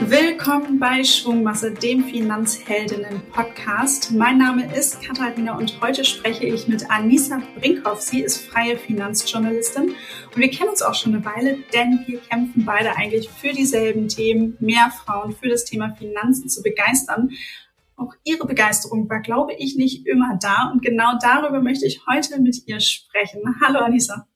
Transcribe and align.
Willkommen 0.00 0.80
bei 0.80 1.04
Schwungmasse, 1.04 1.70
dem 1.70 2.02
Finanzheldinnen-Podcast. 2.02 4.10
Mein 4.10 4.38
Name 4.38 4.74
ist 4.74 5.00
Katharina 5.00 5.56
und 5.56 5.80
heute 5.80 6.04
spreche 6.04 6.44
ich 6.44 6.66
mit 6.66 6.90
Anissa 6.90 7.40
Brinkhoff. 7.60 8.00
Sie 8.00 8.22
ist 8.22 8.48
freie 8.48 8.76
Finanzjournalistin 8.76 9.84
und 9.84 10.36
wir 10.36 10.50
kennen 10.50 10.70
uns 10.70 10.82
auch 10.82 10.94
schon 10.94 11.14
eine 11.14 11.24
Weile, 11.24 11.58
denn 11.72 12.02
wir 12.08 12.18
kämpfen 12.18 12.64
beide 12.64 12.96
eigentlich 12.96 13.30
für 13.30 13.52
dieselben 13.52 14.08
Themen, 14.08 14.56
mehr 14.58 14.90
Frauen 15.04 15.36
für 15.36 15.48
das 15.48 15.64
Thema 15.64 15.94
Finanzen 15.94 16.48
zu 16.48 16.64
begeistern. 16.64 17.30
Auch 18.00 18.14
ihre 18.24 18.46
Begeisterung 18.46 19.10
war, 19.10 19.20
glaube 19.20 19.52
ich, 19.52 19.76
nicht 19.76 20.06
immer 20.06 20.38
da 20.40 20.70
und 20.72 20.82
genau 20.82 21.18
darüber 21.20 21.60
möchte 21.60 21.86
ich 21.86 22.00
heute 22.06 22.40
mit 22.40 22.66
ihr 22.66 22.80
sprechen. 22.80 23.42
Hallo 23.62 23.80
Anissa. 23.80 24.26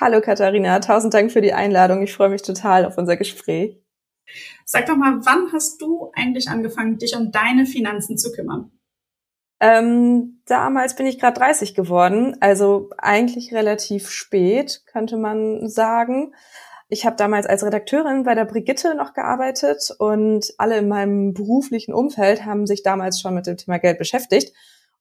Hallo 0.00 0.22
Katharina, 0.22 0.80
tausend 0.80 1.12
Dank 1.12 1.30
für 1.30 1.42
die 1.42 1.52
Einladung. 1.52 2.02
Ich 2.02 2.14
freue 2.14 2.30
mich 2.30 2.40
total 2.40 2.86
auf 2.86 2.96
unser 2.96 3.18
Gespräch. 3.18 3.78
Sag 4.64 4.86
doch 4.86 4.96
mal, 4.96 5.20
wann 5.26 5.52
hast 5.52 5.82
du 5.82 6.10
eigentlich 6.14 6.48
angefangen, 6.48 6.96
dich 6.96 7.14
um 7.14 7.30
deine 7.30 7.66
Finanzen 7.66 8.16
zu 8.16 8.32
kümmern? 8.32 8.70
Ähm, 9.60 10.40
damals 10.46 10.96
bin 10.96 11.06
ich 11.06 11.18
gerade 11.18 11.38
30 11.38 11.74
geworden, 11.74 12.36
also 12.40 12.88
eigentlich 12.96 13.52
relativ 13.52 14.08
spät, 14.08 14.84
könnte 14.86 15.18
man 15.18 15.68
sagen. 15.68 16.34
Ich 16.88 17.04
habe 17.04 17.16
damals 17.16 17.46
als 17.46 17.64
Redakteurin 17.64 18.22
bei 18.22 18.36
der 18.36 18.44
Brigitte 18.44 18.94
noch 18.94 19.12
gearbeitet 19.12 19.90
und 19.98 20.54
alle 20.56 20.78
in 20.78 20.86
meinem 20.86 21.34
beruflichen 21.34 21.92
Umfeld 21.92 22.44
haben 22.44 22.66
sich 22.66 22.84
damals 22.84 23.20
schon 23.20 23.34
mit 23.34 23.46
dem 23.46 23.56
Thema 23.56 23.78
Geld 23.78 23.98
beschäftigt 23.98 24.52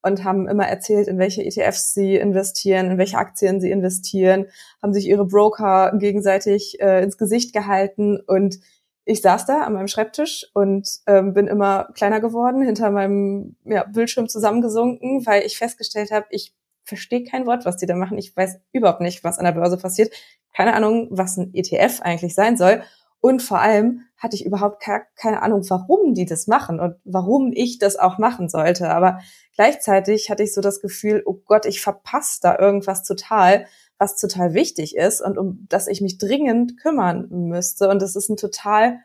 und 0.02 0.24
haben 0.24 0.48
immer 0.48 0.68
erzählt, 0.68 1.08
in 1.08 1.20
welche 1.20 1.44
ETFs 1.44 1.94
sie 1.94 2.16
investieren, 2.16 2.90
in 2.90 2.98
welche 2.98 3.18
Aktien 3.18 3.62
sie 3.62 3.70
investieren, 3.70 4.48
haben 4.82 4.94
sich 4.94 5.08
ihre 5.08 5.26
Broker 5.26 5.94
gegenseitig 5.98 6.80
äh, 6.80 7.04
ins 7.04 7.18
Gesicht 7.18 7.54
gehalten 7.54 8.20
und 8.20 8.60
ich 9.08 9.22
saß 9.22 9.46
da 9.46 9.62
an 9.62 9.74
meinem 9.74 9.88
Schreibtisch 9.88 10.48
und 10.56 10.90
ähm, 11.06 11.34
bin 11.34 11.46
immer 11.46 11.90
kleiner 11.94 12.20
geworden, 12.20 12.64
hinter 12.64 12.90
meinem 12.90 13.56
ja, 13.64 13.84
Bildschirm 13.84 14.28
zusammengesunken, 14.28 15.28
weil 15.28 15.44
ich 15.44 15.60
festgestellt 15.60 16.10
habe, 16.10 16.26
ich 16.32 16.56
verstehe 16.86 17.24
kein 17.24 17.46
Wort, 17.46 17.66
was 17.66 17.78
die 17.78 17.86
da 17.86 17.96
machen. 17.96 18.18
Ich 18.18 18.36
weiß 18.36 18.60
überhaupt 18.72 19.02
nicht, 19.02 19.24
was 19.24 19.40
an 19.40 19.46
der 19.46 19.52
Börse 19.52 19.78
passiert. 19.78 20.14
Keine 20.56 20.74
Ahnung, 20.74 21.08
was 21.12 21.38
ein 21.38 21.54
ETF 21.54 22.02
eigentlich 22.02 22.36
sein 22.36 22.58
soll. 22.58 22.84
Und 23.20 23.42
vor 23.42 23.60
allem 23.60 24.02
hatte 24.18 24.36
ich 24.36 24.46
überhaupt 24.46 24.84
keine 25.16 25.42
Ahnung, 25.42 25.66
warum 25.68 26.14
die 26.14 26.26
das 26.26 26.48
machen 26.48 26.80
und 26.80 26.96
warum 27.04 27.52
ich 27.54 27.80
das 27.80 27.98
auch 27.98 28.20
machen 28.20 28.50
sollte. 28.50 28.90
Aber 28.90 29.20
gleichzeitig 29.56 30.30
hatte 30.30 30.44
ich 30.44 30.54
so 30.54 30.62
das 30.62 30.80
Gefühl, 30.80 31.24
oh 31.26 31.42
Gott, 31.46 31.66
ich 31.66 31.82
verpasse 31.82 32.40
da 32.42 32.58
irgendwas 32.58 33.04
total 33.04 33.66
was 33.98 34.18
total 34.18 34.54
wichtig 34.54 34.96
ist 34.96 35.22
und 35.22 35.38
um 35.38 35.66
das 35.70 35.88
ich 35.88 36.02
mich 36.02 36.18
dringend 36.18 36.78
kümmern 36.78 37.28
müsste. 37.30 37.90
Und 37.90 38.02
es 38.02 38.16
ist 38.16 38.30
ein 38.30 38.38
total 38.38 39.00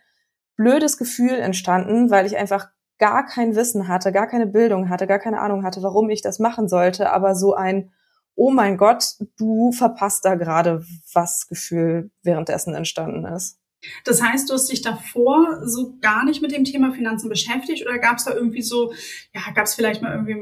blödes 0.56 0.98
Gefühl 0.98 1.34
entstanden, 1.34 2.10
weil 2.10 2.26
ich 2.26 2.36
einfach 2.36 2.68
gar 3.00 3.26
kein 3.26 3.56
Wissen 3.56 3.88
hatte, 3.88 4.12
gar 4.12 4.28
keine 4.28 4.46
Bildung 4.46 4.88
hatte, 4.88 5.08
gar 5.08 5.18
keine 5.18 5.40
Ahnung 5.40 5.64
hatte, 5.64 5.82
warum 5.82 6.08
ich 6.10 6.22
das 6.22 6.38
machen 6.38 6.68
sollte, 6.68 7.10
aber 7.10 7.34
so 7.34 7.54
ein 7.54 7.90
Oh 8.36 8.50
mein 8.50 8.78
Gott, 8.78 9.04
du 9.38 9.72
verpasst 9.72 10.24
da 10.24 10.34
gerade 10.34 10.82
was 11.12 11.46
Gefühl 11.48 12.10
währenddessen 12.22 12.74
entstanden 12.74 13.26
ist. 13.26 13.58
Das 14.04 14.22
heißt, 14.22 14.48
du 14.48 14.54
hast 14.54 14.70
dich 14.70 14.82
davor 14.82 15.60
so 15.64 15.98
gar 16.00 16.24
nicht 16.24 16.40
mit 16.40 16.52
dem 16.52 16.64
Thema 16.64 16.92
Finanzen 16.92 17.28
beschäftigt 17.28 17.84
oder 17.84 17.98
gab 17.98 18.18
es 18.18 18.24
da 18.24 18.32
irgendwie 18.32 18.62
so, 18.62 18.92
ja, 19.34 19.40
gab 19.54 19.64
es 19.64 19.74
vielleicht 19.74 20.00
mal 20.00 20.14
irgendwie 20.14 20.36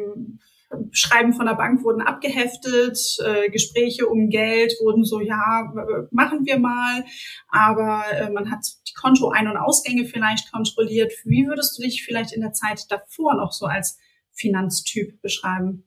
Schreiben 0.93 1.33
von 1.33 1.47
der 1.47 1.55
Bank 1.55 1.83
wurden 1.83 2.03
abgeheftet, 2.03 2.99
äh, 3.25 3.49
Gespräche 3.51 4.07
um 4.07 4.29
Geld 4.29 4.75
wurden 4.83 5.05
so, 5.05 5.21
ja, 5.21 5.73
machen 6.11 6.45
wir 6.45 6.59
mal, 6.59 7.05
aber 7.49 8.05
äh, 8.13 8.31
man 8.31 8.51
hat 8.51 8.65
die 8.87 8.95
Kontoein- 8.95 9.49
und 9.49 9.57
Ausgänge 9.57 10.05
vielleicht 10.05 10.53
kontrolliert. 10.53 11.13
Wie 11.25 11.47
würdest 11.47 11.79
du 11.79 11.83
dich 11.83 12.05
vielleicht 12.05 12.33
in 12.33 12.43
der 12.43 12.53
Zeit 12.53 12.85
davor 12.91 13.35
noch 13.35 13.53
so 13.53 13.67
als 13.67 13.99
Finanztyp 14.33 15.21
beschreiben? 15.23 15.85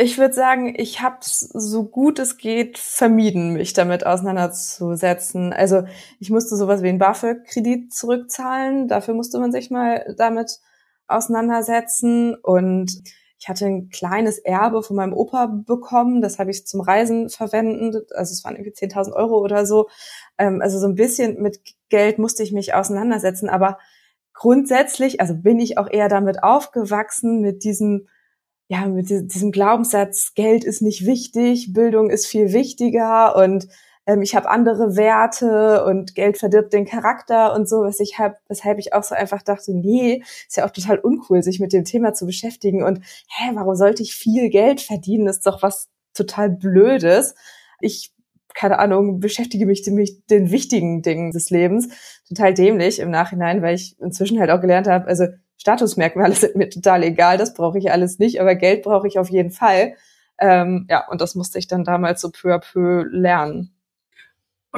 Ich 0.00 0.16
würde 0.16 0.32
sagen, 0.32 0.74
ich 0.78 1.00
habe 1.00 1.16
so 1.20 1.84
gut 1.84 2.20
es 2.20 2.38
geht 2.38 2.78
vermieden, 2.78 3.54
mich 3.54 3.72
damit 3.72 4.06
auseinanderzusetzen. 4.06 5.52
Also 5.52 5.82
ich 6.20 6.30
musste 6.30 6.54
sowas 6.54 6.84
wie 6.84 6.88
einen 6.88 7.00
BAföG-Kredit 7.00 7.92
zurückzahlen. 7.92 8.86
Dafür 8.86 9.14
musste 9.14 9.40
man 9.40 9.50
sich 9.50 9.70
mal 9.70 10.14
damit 10.16 10.60
auseinandersetzen 11.08 12.36
und 12.36 12.92
ich 13.38 13.48
hatte 13.48 13.66
ein 13.66 13.88
kleines 13.88 14.38
Erbe 14.38 14.82
von 14.82 14.96
meinem 14.96 15.12
Opa 15.12 15.46
bekommen, 15.46 16.20
das 16.20 16.38
habe 16.38 16.50
ich 16.50 16.66
zum 16.66 16.80
Reisen 16.80 17.28
verwendet, 17.28 18.10
also 18.12 18.32
es 18.32 18.44
waren 18.44 18.56
irgendwie 18.56 18.72
10.000 18.72 19.12
Euro 19.12 19.38
oder 19.38 19.64
so. 19.64 19.88
Ähm, 20.38 20.60
also 20.60 20.78
so 20.78 20.86
ein 20.86 20.96
bisschen 20.96 21.40
mit 21.40 21.60
Geld 21.88 22.18
musste 22.18 22.42
ich 22.42 22.52
mich 22.52 22.74
auseinandersetzen, 22.74 23.48
aber 23.48 23.78
grundsätzlich, 24.34 25.20
also 25.20 25.34
bin 25.34 25.60
ich 25.60 25.78
auch 25.78 25.88
eher 25.88 26.08
damit 26.08 26.42
aufgewachsen, 26.42 27.40
mit 27.40 27.62
diesem, 27.62 28.08
ja, 28.66 28.86
mit 28.86 29.08
diesem 29.08 29.52
Glaubenssatz, 29.52 30.34
Geld 30.34 30.64
ist 30.64 30.82
nicht 30.82 31.06
wichtig, 31.06 31.72
Bildung 31.72 32.10
ist 32.10 32.26
viel 32.26 32.52
wichtiger 32.52 33.36
und 33.36 33.68
ähm, 34.08 34.22
ich 34.22 34.34
habe 34.34 34.48
andere 34.48 34.96
Werte 34.96 35.84
und 35.84 36.14
Geld 36.14 36.38
verdirbt 36.38 36.72
den 36.72 36.86
Charakter 36.86 37.54
und 37.54 37.68
so, 37.68 37.82
was 37.82 38.00
ich 38.00 38.18
habe, 38.18 38.36
weshalb 38.48 38.78
ich 38.78 38.94
auch 38.94 39.04
so 39.04 39.14
einfach 39.14 39.42
dachte, 39.42 39.72
nee, 39.74 40.22
ist 40.48 40.56
ja 40.56 40.66
auch 40.66 40.70
total 40.70 40.98
uncool, 40.98 41.42
sich 41.42 41.60
mit 41.60 41.74
dem 41.74 41.84
Thema 41.84 42.14
zu 42.14 42.24
beschäftigen 42.24 42.82
und 42.82 43.04
hä, 43.28 43.50
warum 43.52 43.76
sollte 43.76 44.02
ich 44.02 44.14
viel 44.14 44.48
Geld 44.48 44.80
verdienen? 44.80 45.26
Das 45.26 45.36
ist 45.36 45.46
doch 45.46 45.62
was 45.62 45.88
total 46.14 46.50
Blödes. 46.50 47.34
Ich 47.80 48.12
keine 48.54 48.78
Ahnung, 48.80 49.20
beschäftige 49.20 49.66
mich 49.66 49.86
mit 49.86 50.30
den 50.30 50.50
wichtigen 50.50 51.02
Dingen 51.02 51.30
des 51.30 51.50
Lebens. 51.50 51.88
Total 52.28 52.52
dämlich 52.54 52.98
im 52.98 53.10
Nachhinein, 53.10 53.62
weil 53.62 53.76
ich 53.76 53.96
inzwischen 54.00 54.40
halt 54.40 54.50
auch 54.50 54.60
gelernt 54.60 54.88
habe, 54.88 55.06
also 55.06 55.26
Statusmerkmale 55.58 56.34
sind 56.34 56.56
mir 56.56 56.68
total 56.70 57.04
egal, 57.04 57.36
das 57.36 57.54
brauche 57.54 57.78
ich 57.78 57.92
alles 57.92 58.18
nicht, 58.18 58.40
aber 58.40 58.54
Geld 58.56 58.82
brauche 58.82 59.06
ich 59.06 59.18
auf 59.18 59.28
jeden 59.28 59.50
Fall. 59.50 59.94
Ähm, 60.40 60.86
ja, 60.88 61.06
und 61.08 61.20
das 61.20 61.34
musste 61.34 61.58
ich 61.58 61.68
dann 61.68 61.84
damals 61.84 62.20
so 62.20 62.30
peu 62.30 62.54
à 62.54 62.58
peu 62.58 63.04
lernen. 63.10 63.77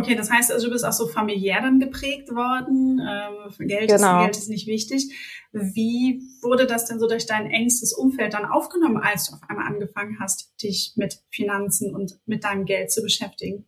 Okay, 0.00 0.15
das 0.15 0.31
heißt 0.31 0.50
also, 0.50 0.66
du 0.66 0.72
bist 0.72 0.84
auch 0.84 0.93
so 0.93 1.06
familiär 1.06 1.61
dann 1.61 1.78
geprägt 1.78 2.31
worden. 2.31 3.00
Ähm, 3.00 3.69
Geld, 3.69 3.91
genau. 3.91 4.19
ist, 4.19 4.25
Geld 4.25 4.37
ist 4.37 4.49
nicht 4.49 4.66
wichtig. 4.66 5.15
Wie 5.53 6.22
wurde 6.43 6.66
das 6.66 6.87
denn 6.87 6.99
so 6.99 7.06
durch 7.06 7.27
dein 7.27 7.50
engstes 7.50 7.93
Umfeld 7.93 8.34
dann 8.34 8.47
aufgenommen, 8.47 8.97
als 8.97 9.27
du 9.27 9.34
auf 9.34 9.41
einmal 9.49 9.66
angefangen 9.66 10.19
hast, 10.21 10.55
dich 10.62 10.94
mit 10.97 11.21
Finanzen 11.31 11.94
und 11.94 12.19
mit 12.27 12.44
deinem 12.44 12.65
Geld 12.65 12.91
zu 12.91 13.03
beschäftigen? 13.03 13.66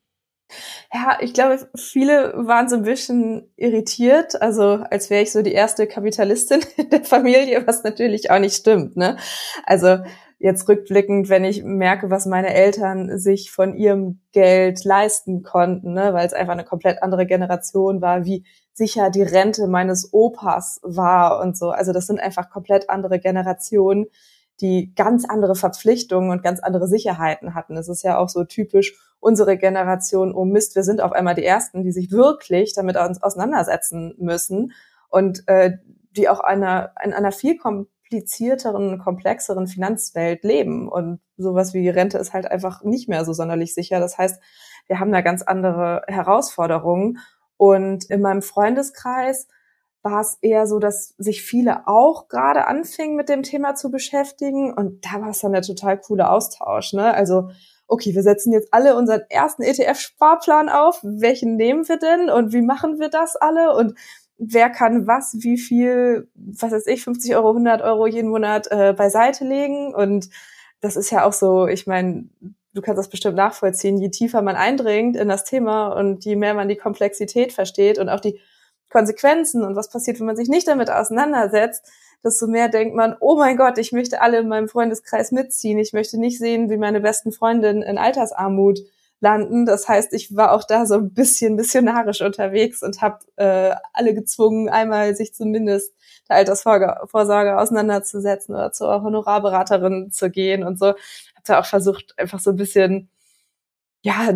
Ja, 0.93 1.19
ich 1.20 1.32
glaube, 1.32 1.69
viele 1.76 2.32
waren 2.37 2.69
so 2.69 2.76
ein 2.76 2.82
bisschen 2.82 3.50
irritiert, 3.56 4.41
also 4.41 4.84
als 4.91 5.09
wäre 5.09 5.22
ich 5.22 5.32
so 5.32 5.43
die 5.43 5.53
erste 5.53 5.87
Kapitalistin 5.87 6.60
in 6.76 6.91
der 6.91 7.04
Familie, 7.04 7.66
was 7.66 7.82
natürlich 7.82 8.31
auch 8.31 8.38
nicht 8.38 8.56
stimmt. 8.56 8.97
Ne? 8.97 9.16
Also 9.64 9.99
jetzt 10.42 10.69
rückblickend, 10.69 11.28
wenn 11.28 11.44
ich 11.44 11.62
merke, 11.62 12.10
was 12.10 12.26
meine 12.26 12.53
Eltern 12.53 13.16
sich 13.16 13.53
von 13.53 13.76
ihrem 13.76 14.20
Geld 14.32 14.84
leisten 14.84 15.44
konnten, 15.44 15.92
ne, 15.92 16.12
weil 16.14 16.26
es 16.26 16.32
einfach 16.32 16.53
eine 16.53 16.64
komplett 16.64 17.00
andere 17.00 17.26
Generation 17.26 18.03
war, 18.03 18.25
wie 18.25 18.44
sicher 18.72 19.10
die 19.10 19.22
Rente 19.22 19.69
meines 19.69 20.12
Opas 20.12 20.81
war 20.82 21.41
und 21.41 21.56
so. 21.56 21.70
Also 21.70 21.92
das 21.92 22.08
sind 22.08 22.19
einfach 22.19 22.50
komplett 22.50 22.91
andere 22.91 23.20
Generationen, 23.20 24.06
die 24.60 24.92
ganz 24.97 25.25
andere 25.25 25.54
Verpflichtungen 25.54 26.31
und 26.31 26.42
ganz 26.42 26.58
andere 26.58 26.88
Sicherheiten 26.88 27.54
hatten. 27.54 27.76
Es 27.76 27.88
ist 27.88 28.02
ja 28.02 28.19
auch 28.19 28.28
so 28.28 28.42
typisch 28.42 28.98
unsere 29.20 29.56
Generation, 29.56 30.34
oh 30.34 30.44
Mist, 30.44 30.75
wir 30.75 30.82
sind 30.82 31.00
auf 31.00 31.12
einmal 31.12 31.36
die 31.36 31.44
Ersten, 31.44 31.84
die 31.84 31.92
sich 31.92 32.10
wirklich 32.10 32.75
damit 32.75 32.97
auseinandersetzen 32.97 34.14
müssen 34.19 34.72
und 35.08 35.47
äh, 35.47 35.78
die 36.16 36.28
auch 36.28 36.41
einer, 36.41 36.91
in 37.04 37.12
einer 37.12 37.31
viel 37.31 37.56
komplizierteren, 38.12 38.98
komplexeren 38.98 39.66
Finanzwelt 39.66 40.44
leben. 40.44 40.88
Und 40.88 41.20
sowas 41.38 41.72
wie 41.72 41.88
Rente 41.88 42.18
ist 42.18 42.34
halt 42.34 42.50
einfach 42.50 42.82
nicht 42.84 43.08
mehr 43.08 43.24
so 43.24 43.32
sonderlich 43.32 43.75
sicher. 43.75 44.00
Das 44.00 44.19
heißt, 44.19 44.40
wir 44.87 45.00
haben 45.00 45.12
da 45.12 45.22
ganz 45.22 45.42
andere 45.42 46.02
Herausforderungen. 46.08 47.19
Und 47.56 48.04
in 48.10 48.20
meinem 48.20 48.42
Freundeskreis 48.42 49.48
war 50.02 50.20
es 50.20 50.37
eher 50.42 50.66
so, 50.66 50.78
dass 50.78 51.14
sich 51.16 51.42
viele 51.42 51.87
auch 51.87 52.28
gerade 52.28 52.66
anfingen, 52.66 53.16
mit 53.16 53.28
dem 53.28 53.42
Thema 53.42 53.75
zu 53.76 53.90
beschäftigen. 53.90 54.75
Und 54.75 55.06
da 55.06 55.22
war 55.22 55.31
es 55.31 55.40
dann 55.40 55.52
der 55.52 55.62
total 55.62 55.98
coole 55.98 56.28
Austausch. 56.28 56.92
Ne? 56.92 57.14
Also, 57.14 57.48
okay, 57.87 58.14
wir 58.14 58.22
setzen 58.22 58.52
jetzt 58.52 58.75
alle 58.75 58.94
unseren 58.96 59.22
ersten 59.31 59.62
ETF-Sparplan 59.62 60.69
auf. 60.69 61.00
Welchen 61.02 61.56
nehmen 61.56 61.88
wir 61.88 61.98
denn 61.98 62.28
und 62.28 62.52
wie 62.52 62.62
machen 62.62 62.98
wir 62.98 63.08
das 63.08 63.37
alle? 63.37 63.75
Und 63.75 63.96
wer 64.44 64.70
kann 64.70 65.06
was, 65.06 65.36
wie 65.40 65.56
viel, 65.56 66.28
was 66.34 66.72
weiß 66.72 66.86
ich, 66.88 67.04
50 67.04 67.36
Euro, 67.36 67.50
100 67.50 67.82
Euro 67.82 68.06
jeden 68.06 68.30
Monat 68.30 68.66
äh, 68.70 68.92
beiseite 68.92 69.44
legen. 69.44 69.94
Und 69.94 70.30
das 70.80 70.96
ist 70.96 71.10
ja 71.10 71.24
auch 71.24 71.32
so, 71.32 71.68
ich 71.68 71.86
meine, 71.86 72.28
du 72.74 72.82
kannst 72.82 72.98
das 72.98 73.08
bestimmt 73.08 73.36
nachvollziehen, 73.36 73.98
je 73.98 74.10
tiefer 74.10 74.42
man 74.42 74.56
eindringt 74.56 75.16
in 75.16 75.28
das 75.28 75.44
Thema 75.44 75.88
und 75.88 76.24
je 76.24 76.36
mehr 76.36 76.54
man 76.54 76.68
die 76.68 76.76
Komplexität 76.76 77.52
versteht 77.52 77.98
und 77.98 78.08
auch 78.08 78.20
die 78.20 78.40
Konsequenzen 78.90 79.62
und 79.62 79.76
was 79.76 79.90
passiert, 79.90 80.18
wenn 80.18 80.26
man 80.26 80.36
sich 80.36 80.48
nicht 80.48 80.66
damit 80.66 80.90
auseinandersetzt, 80.90 81.86
desto 82.24 82.46
mehr 82.46 82.68
denkt 82.68 82.94
man, 82.94 83.16
oh 83.20 83.36
mein 83.36 83.56
Gott, 83.56 83.78
ich 83.78 83.92
möchte 83.92 84.20
alle 84.20 84.40
in 84.40 84.48
meinem 84.48 84.68
Freundeskreis 84.68 85.32
mitziehen. 85.32 85.78
Ich 85.78 85.92
möchte 85.92 86.18
nicht 86.18 86.38
sehen, 86.38 86.70
wie 86.70 86.76
meine 86.76 87.00
besten 87.00 87.32
Freundinnen 87.32 87.82
in 87.82 87.98
Altersarmut 87.98 88.80
landen. 89.22 89.64
Das 89.66 89.88
heißt, 89.88 90.12
ich 90.12 90.36
war 90.36 90.52
auch 90.52 90.64
da 90.64 90.84
so 90.84 90.94
ein 90.94 91.14
bisschen 91.14 91.54
missionarisch 91.54 92.20
unterwegs 92.20 92.82
und 92.82 93.00
habe 93.00 93.20
äh, 93.36 93.74
alle 93.94 94.14
gezwungen, 94.14 94.69
einmal 94.69 95.14
sich 95.16 95.34
zumindest 95.34 95.94
der 96.28 96.36
Altersvorsorge 96.36 97.58
auseinanderzusetzen 97.58 98.54
oder 98.54 98.72
zur 98.72 99.02
Honorarberaterin 99.02 100.10
zu 100.10 100.30
gehen 100.30 100.64
und 100.64 100.78
so. 100.78 100.88
Habe 100.88 100.96
da 101.46 101.60
auch 101.60 101.66
versucht, 101.66 102.14
einfach 102.19 102.40
so 102.40 102.50
ein 102.50 102.56
bisschen, 102.56 103.10
ja, 104.02 104.32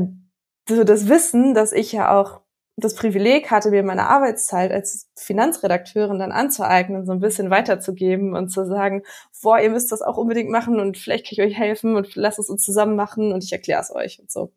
so 0.68 0.84
das 0.84 1.08
Wissen, 1.08 1.54
dass 1.54 1.72
ich 1.72 1.92
ja 1.92 2.18
auch 2.18 2.40
das 2.78 2.94
Privileg 2.94 3.50
hatte, 3.50 3.70
mir 3.70 3.82
meine 3.82 4.08
Arbeitszeit 4.08 4.70
als 4.70 5.08
Finanzredakteurin 5.16 6.18
dann 6.18 6.32
anzueignen, 6.32 7.06
so 7.06 7.12
ein 7.12 7.20
bisschen 7.20 7.50
weiterzugeben 7.50 8.34
und 8.36 8.50
zu 8.50 8.66
sagen, 8.66 9.02
boah, 9.42 9.58
ihr 9.60 9.70
müsst 9.70 9.92
das 9.92 10.02
auch 10.02 10.18
unbedingt 10.18 10.50
machen 10.50 10.78
und 10.80 10.98
vielleicht 10.98 11.26
kann 11.26 11.32
ich 11.32 11.42
euch 11.42 11.58
helfen 11.58 11.96
und 11.96 12.14
lasst 12.16 12.38
es 12.38 12.50
uns 12.50 12.62
zusammen 12.62 12.94
machen 12.96 13.32
und 13.32 13.42
ich 13.44 13.52
erkläre 13.52 13.80
es 13.80 13.94
euch 13.94 14.20
und 14.20 14.30
so. 14.30 14.52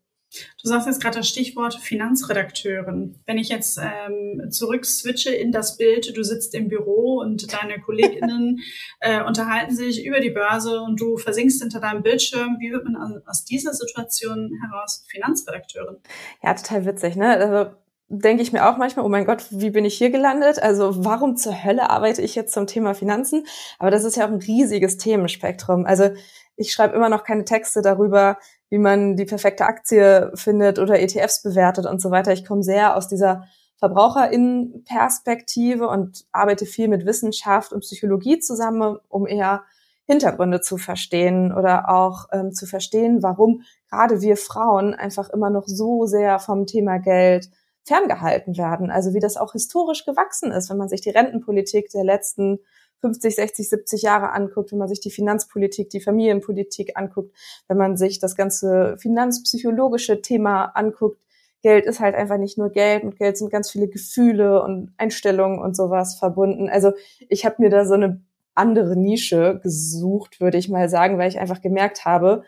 Du 0.62 0.68
sagst 0.68 0.86
jetzt 0.86 1.02
gerade 1.02 1.18
das 1.18 1.28
Stichwort 1.28 1.74
Finanzredakteurin. 1.74 3.18
Wenn 3.26 3.38
ich 3.38 3.48
jetzt 3.48 3.78
ähm, 3.78 4.50
zurück 4.50 4.86
switche 4.86 5.30
in 5.30 5.50
das 5.52 5.76
Bild, 5.76 6.16
du 6.16 6.22
sitzt 6.22 6.54
im 6.54 6.68
Büro 6.68 7.20
und 7.20 7.52
deine 7.52 7.80
KollegInnen 7.80 8.60
äh, 9.00 9.22
unterhalten 9.24 9.74
sich 9.74 10.04
über 10.04 10.20
die 10.20 10.30
Börse 10.30 10.80
und 10.80 11.00
du 11.00 11.16
versinkst 11.16 11.60
hinter 11.60 11.80
deinem 11.80 12.02
Bildschirm. 12.02 12.56
Wie 12.60 12.70
wird 12.70 12.84
man 12.84 13.22
aus 13.26 13.44
dieser 13.44 13.72
Situation 13.74 14.52
heraus 14.62 15.04
Finanzredakteurin? 15.08 15.96
Ja, 16.42 16.54
total 16.54 16.86
witzig, 16.86 17.16
ne? 17.16 17.36
Also 17.36 17.70
denke 18.08 18.42
ich 18.42 18.52
mir 18.52 18.68
auch 18.68 18.76
manchmal, 18.76 19.04
oh 19.04 19.08
mein 19.08 19.24
Gott, 19.24 19.46
wie 19.50 19.70
bin 19.70 19.84
ich 19.84 19.96
hier 19.96 20.10
gelandet? 20.10 20.60
Also 20.60 21.04
warum 21.04 21.36
zur 21.36 21.64
Hölle 21.64 21.90
arbeite 21.90 22.22
ich 22.22 22.34
jetzt 22.34 22.52
zum 22.52 22.66
Thema 22.66 22.94
Finanzen? 22.94 23.46
Aber 23.78 23.90
das 23.90 24.04
ist 24.04 24.16
ja 24.16 24.26
auch 24.26 24.30
ein 24.30 24.42
riesiges 24.42 24.96
Themenspektrum. 24.96 25.86
Also 25.86 26.10
ich 26.56 26.72
schreibe 26.72 26.96
immer 26.96 27.08
noch 27.08 27.24
keine 27.24 27.44
Texte 27.44 27.82
darüber, 27.82 28.36
wie 28.70 28.78
man 28.78 29.16
die 29.16 29.26
perfekte 29.26 29.66
Aktie 29.66 30.32
findet 30.34 30.78
oder 30.78 31.00
ETFs 31.00 31.42
bewertet 31.42 31.84
und 31.86 32.00
so 32.00 32.10
weiter. 32.10 32.32
Ich 32.32 32.46
komme 32.46 32.62
sehr 32.62 32.96
aus 32.96 33.08
dieser 33.08 33.44
Verbraucherinnenperspektive 33.78 35.88
und 35.88 36.24
arbeite 36.32 36.66
viel 36.66 36.88
mit 36.88 37.04
Wissenschaft 37.04 37.72
und 37.72 37.80
Psychologie 37.80 38.38
zusammen, 38.38 38.98
um 39.08 39.26
eher 39.26 39.64
Hintergründe 40.04 40.60
zu 40.60 40.76
verstehen 40.76 41.52
oder 41.52 41.88
auch 41.88 42.26
ähm, 42.32 42.52
zu 42.52 42.66
verstehen, 42.66 43.22
warum 43.22 43.62
gerade 43.90 44.20
wir 44.20 44.36
Frauen 44.36 44.94
einfach 44.94 45.30
immer 45.30 45.50
noch 45.50 45.66
so 45.66 46.06
sehr 46.06 46.38
vom 46.38 46.66
Thema 46.66 46.98
Geld 46.98 47.48
ferngehalten 47.84 48.56
werden. 48.56 48.90
Also 48.90 49.14
wie 49.14 49.20
das 49.20 49.36
auch 49.36 49.52
historisch 49.52 50.04
gewachsen 50.04 50.52
ist, 50.52 50.68
wenn 50.68 50.76
man 50.76 50.88
sich 50.88 51.00
die 51.00 51.10
Rentenpolitik 51.10 51.90
der 51.90 52.04
letzten 52.04 52.58
50, 53.00 53.34
60, 53.34 53.68
70 53.68 54.02
Jahre 54.02 54.32
anguckt, 54.32 54.72
wenn 54.72 54.78
man 54.78 54.88
sich 54.88 55.00
die 55.00 55.10
Finanzpolitik, 55.10 55.90
die 55.90 56.00
Familienpolitik 56.00 56.92
anguckt, 56.96 57.34
wenn 57.68 57.76
man 57.76 57.96
sich 57.96 58.18
das 58.18 58.36
ganze 58.36 58.96
finanzpsychologische 58.98 60.22
Thema 60.22 60.64
anguckt. 60.64 61.20
Geld 61.62 61.86
ist 61.86 62.00
halt 62.00 62.14
einfach 62.14 62.38
nicht 62.38 62.56
nur 62.56 62.70
Geld, 62.70 63.04
mit 63.04 63.16
Geld 63.18 63.36
sind 63.36 63.50
ganz 63.50 63.70
viele 63.70 63.88
Gefühle 63.88 64.62
und 64.62 64.92
Einstellungen 64.96 65.58
und 65.58 65.76
sowas 65.76 66.18
verbunden. 66.18 66.68
Also 66.68 66.92
ich 67.28 67.44
habe 67.44 67.56
mir 67.58 67.70
da 67.70 67.84
so 67.84 67.94
eine 67.94 68.22
andere 68.54 68.96
Nische 68.96 69.60
gesucht, 69.62 70.40
würde 70.40 70.58
ich 70.58 70.68
mal 70.68 70.88
sagen, 70.88 71.18
weil 71.18 71.28
ich 71.28 71.38
einfach 71.38 71.60
gemerkt 71.60 72.04
habe, 72.04 72.44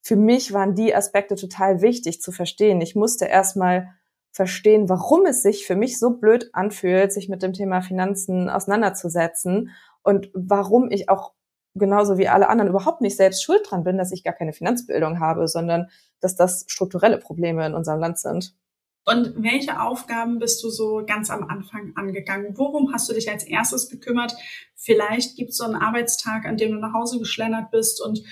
für 0.00 0.16
mich 0.16 0.52
waren 0.52 0.74
die 0.74 0.94
Aspekte 0.94 1.34
total 1.34 1.82
wichtig 1.82 2.22
zu 2.22 2.32
verstehen. 2.32 2.80
Ich 2.80 2.94
musste 2.94 3.26
erstmal 3.26 3.88
verstehen, 4.30 4.88
warum 4.88 5.26
es 5.26 5.42
sich 5.42 5.66
für 5.66 5.74
mich 5.74 5.98
so 5.98 6.10
blöd 6.10 6.50
anfühlt, 6.52 7.12
sich 7.12 7.28
mit 7.28 7.42
dem 7.42 7.52
Thema 7.52 7.82
Finanzen 7.82 8.48
auseinanderzusetzen 8.48 9.70
und 10.08 10.30
warum 10.32 10.90
ich 10.90 11.10
auch 11.10 11.34
genauso 11.74 12.16
wie 12.16 12.28
alle 12.28 12.48
anderen 12.48 12.70
überhaupt 12.70 13.02
nicht 13.02 13.14
selbst 13.14 13.42
schuld 13.42 13.60
dran 13.68 13.84
bin, 13.84 13.98
dass 13.98 14.10
ich 14.10 14.24
gar 14.24 14.32
keine 14.32 14.54
Finanzbildung 14.54 15.20
habe, 15.20 15.46
sondern 15.48 15.88
dass 16.20 16.34
das 16.34 16.64
strukturelle 16.66 17.18
Probleme 17.18 17.66
in 17.66 17.74
unserem 17.74 18.00
Land 18.00 18.18
sind. 18.18 18.56
Und 19.04 19.34
welche 19.36 19.82
Aufgaben 19.82 20.38
bist 20.38 20.64
du 20.64 20.70
so 20.70 21.02
ganz 21.06 21.28
am 21.28 21.44
Anfang 21.44 21.92
angegangen? 21.94 22.56
Worum 22.56 22.94
hast 22.94 23.10
du 23.10 23.12
dich 23.12 23.30
als 23.30 23.44
erstes 23.44 23.90
gekümmert? 23.90 24.34
Vielleicht 24.76 25.36
gibt 25.36 25.50
es 25.50 25.58
so 25.58 25.64
einen 25.64 25.74
Arbeitstag, 25.74 26.46
an 26.46 26.56
dem 26.56 26.72
du 26.72 26.78
nach 26.78 26.94
Hause 26.94 27.18
geschlendert 27.18 27.70
bist 27.70 28.02
und 28.02 28.22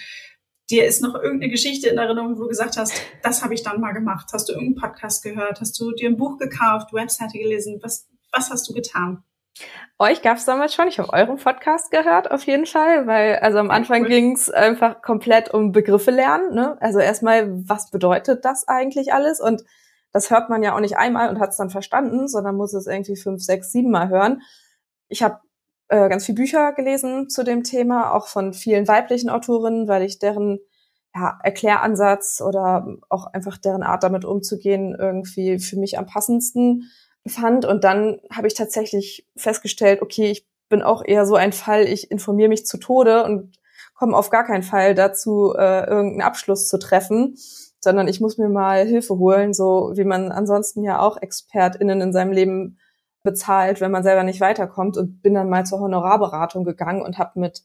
dir 0.70 0.86
ist 0.86 1.02
noch 1.02 1.14
irgendeine 1.14 1.52
Geschichte 1.52 1.90
in 1.90 1.98
Erinnerung, 1.98 2.38
wo 2.38 2.44
du 2.44 2.48
gesagt 2.48 2.78
hast, 2.78 2.94
das 3.22 3.44
habe 3.44 3.52
ich 3.52 3.62
dann 3.62 3.82
mal 3.82 3.92
gemacht. 3.92 4.30
Hast 4.32 4.48
du 4.48 4.54
irgendeinen 4.54 4.92
Podcast 4.92 5.22
gehört? 5.22 5.60
Hast 5.60 5.78
du 5.78 5.92
dir 5.92 6.08
ein 6.08 6.16
Buch 6.16 6.38
gekauft, 6.38 6.94
Webseite 6.94 7.36
gelesen? 7.36 7.80
Was, 7.82 8.08
was 8.32 8.48
hast 8.48 8.66
du 8.66 8.72
getan? 8.72 9.22
Euch 9.98 10.20
gab 10.20 10.36
es 10.36 10.44
damals 10.44 10.74
schon. 10.74 10.88
Ich 10.88 10.98
habe 10.98 11.12
euren 11.12 11.38
Podcast 11.38 11.90
gehört, 11.90 12.30
auf 12.30 12.42
jeden 12.44 12.66
Fall, 12.66 13.06
weil 13.06 13.36
also 13.36 13.58
am 13.58 13.70
Anfang 13.70 14.02
cool. 14.02 14.08
ging 14.08 14.34
es 14.34 14.50
einfach 14.50 15.00
komplett 15.00 15.52
um 15.54 15.72
Begriffe 15.72 16.10
lernen. 16.10 16.54
Ne? 16.54 16.76
Also 16.80 16.98
erstmal, 16.98 17.48
was 17.66 17.90
bedeutet 17.90 18.44
das 18.44 18.68
eigentlich 18.68 19.14
alles? 19.14 19.40
Und 19.40 19.64
das 20.12 20.30
hört 20.30 20.50
man 20.50 20.62
ja 20.62 20.74
auch 20.74 20.80
nicht 20.80 20.98
einmal 20.98 21.30
und 21.30 21.40
hat 21.40 21.50
es 21.50 21.56
dann 21.56 21.70
verstanden, 21.70 22.28
sondern 22.28 22.56
muss 22.56 22.74
es 22.74 22.86
irgendwie 22.86 23.16
fünf, 23.16 23.42
sechs, 23.42 23.72
sieben 23.72 23.90
Mal 23.90 24.08
hören. 24.10 24.42
Ich 25.08 25.22
habe 25.22 25.40
äh, 25.88 26.08
ganz 26.08 26.26
viel 26.26 26.34
Bücher 26.34 26.72
gelesen 26.72 27.30
zu 27.30 27.42
dem 27.42 27.62
Thema, 27.62 28.12
auch 28.12 28.26
von 28.26 28.52
vielen 28.52 28.88
weiblichen 28.88 29.30
Autorinnen, 29.30 29.88
weil 29.88 30.02
ich 30.02 30.18
deren 30.18 30.58
ja, 31.14 31.38
Erkläransatz 31.42 32.42
oder 32.42 32.86
auch 33.08 33.26
einfach 33.32 33.56
deren 33.56 33.82
Art 33.82 34.02
damit 34.02 34.24
umzugehen 34.26 34.94
irgendwie 34.98 35.58
für 35.58 35.78
mich 35.78 35.98
am 35.98 36.06
passendsten 36.06 36.90
fand. 37.28 37.64
Und 37.64 37.84
dann 37.84 38.20
habe 38.30 38.46
ich 38.46 38.54
tatsächlich 38.54 39.26
festgestellt, 39.36 40.02
okay, 40.02 40.30
ich 40.30 40.46
bin 40.68 40.82
auch 40.82 41.02
eher 41.04 41.26
so 41.26 41.36
ein 41.36 41.52
Fall, 41.52 41.86
ich 41.86 42.10
informiere 42.10 42.48
mich 42.48 42.66
zu 42.66 42.78
Tode 42.78 43.24
und 43.24 43.58
komme 43.94 44.16
auf 44.16 44.30
gar 44.30 44.44
keinen 44.44 44.62
Fall 44.62 44.94
dazu, 44.94 45.54
äh, 45.56 45.86
irgendeinen 45.86 46.22
Abschluss 46.22 46.68
zu 46.68 46.78
treffen, 46.78 47.36
sondern 47.80 48.08
ich 48.08 48.20
muss 48.20 48.36
mir 48.36 48.48
mal 48.48 48.84
Hilfe 48.84 49.18
holen, 49.18 49.54
so 49.54 49.92
wie 49.94 50.04
man 50.04 50.32
ansonsten 50.32 50.82
ja 50.82 51.00
auch 51.00 51.20
ExpertInnen 51.20 52.00
in 52.00 52.12
seinem 52.12 52.32
Leben 52.32 52.78
bezahlt, 53.22 53.80
wenn 53.80 53.90
man 53.90 54.02
selber 54.02 54.22
nicht 54.22 54.40
weiterkommt 54.40 54.96
und 54.96 55.22
bin 55.22 55.34
dann 55.34 55.48
mal 55.48 55.64
zur 55.66 55.80
Honorarberatung 55.80 56.64
gegangen 56.64 57.02
und 57.02 57.18
habe 57.18 57.40
mit 57.40 57.62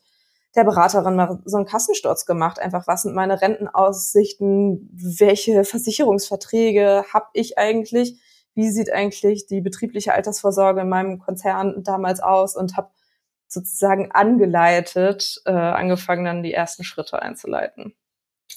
der 0.55 0.63
Beraterin 0.63 1.15
mal 1.15 1.39
so 1.45 1.57
einen 1.57 1.65
Kassensturz 1.65 2.25
gemacht. 2.25 2.59
Einfach, 2.59 2.87
was 2.87 3.03
sind 3.03 3.15
meine 3.15 3.41
Rentenaussichten? 3.41 4.89
Welche 4.91 5.63
Versicherungsverträge 5.63 7.05
habe 7.13 7.27
ich 7.33 7.57
eigentlich? 7.57 8.19
Wie 8.53 8.69
sieht 8.69 8.91
eigentlich 8.91 9.47
die 9.47 9.61
betriebliche 9.61 10.13
Altersvorsorge 10.13 10.81
in 10.81 10.89
meinem 10.89 11.19
Konzern 11.19 11.83
damals 11.83 12.19
aus? 12.19 12.55
Und 12.55 12.77
habe 12.77 12.91
sozusagen 13.47 14.11
angeleitet, 14.11 15.41
äh, 15.45 15.51
angefangen 15.51 16.25
dann 16.25 16.43
die 16.43 16.53
ersten 16.53 16.83
Schritte 16.83 17.21
einzuleiten. 17.21 17.93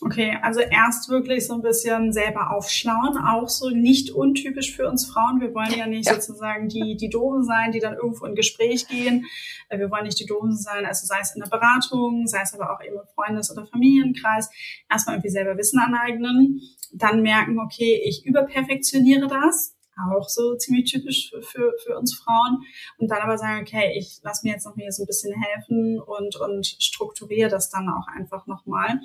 Okay, 0.01 0.37
also 0.43 0.61
erst 0.61 1.09
wirklich 1.09 1.47
so 1.47 1.55
ein 1.55 1.63
bisschen 1.63 2.13
selber 2.13 2.51
aufschlauen, 2.51 3.17
auch 3.17 3.49
so 3.49 3.71
nicht 3.71 4.11
untypisch 4.11 4.75
für 4.75 4.89
uns 4.89 5.07
Frauen. 5.07 5.41
Wir 5.41 5.55
wollen 5.55 5.73
ja 5.77 5.87
nicht 5.87 6.07
ja. 6.07 6.15
sozusagen 6.15 6.69
die, 6.69 6.97
die 6.97 7.09
Doofen 7.09 7.45
sein, 7.45 7.71
die 7.71 7.79
dann 7.79 7.95
irgendwo 7.95 8.27
in 8.27 8.35
Gespräch 8.35 8.89
gehen. 8.89 9.25
Äh, 9.69 9.79
wir 9.79 9.91
wollen 9.91 10.05
nicht 10.05 10.19
die 10.19 10.27
Doofen 10.27 10.57
sein, 10.57 10.85
also 10.85 11.07
sei 11.07 11.19
es 11.21 11.35
in 11.35 11.43
der 11.43 11.49
Beratung, 11.49 12.27
sei 12.27 12.41
es 12.43 12.55
aber 12.55 12.73
auch 12.73 12.83
eben 12.83 12.97
im 12.97 13.07
Freundes- 13.15 13.53
oder 13.53 13.67
Familienkreis. 13.67 14.51
Erstmal 14.91 15.17
irgendwie 15.17 15.31
selber 15.31 15.57
Wissen 15.57 15.79
aneignen, 15.79 16.61
dann 16.93 17.23
merken, 17.23 17.61
okay, 17.61 18.03
ich 18.05 18.27
überperfektioniere 18.27 19.29
das. 19.29 19.74
Auch 19.97 20.29
so 20.29 20.57
ziemlich 20.57 20.91
typisch 20.91 21.31
für, 21.31 21.73
für 21.83 21.99
uns 21.99 22.15
Frauen. 22.15 22.65
Und 22.99 23.11
dann 23.11 23.23
aber 23.23 23.39
sagen, 23.39 23.63
okay, 23.63 23.95
ich 23.97 24.21
lasse 24.23 24.47
mir 24.47 24.53
jetzt 24.53 24.67
noch 24.67 24.75
hier 24.75 24.91
so 24.93 25.03
ein 25.03 25.07
bisschen 25.07 25.35
helfen 25.41 26.01
und, 26.01 26.37
und 26.37 26.67
strukturiere 26.67 27.51
das 27.51 27.71
dann 27.71 27.89
auch 27.89 28.07
einfach 28.09 28.47
nochmal. 28.47 29.01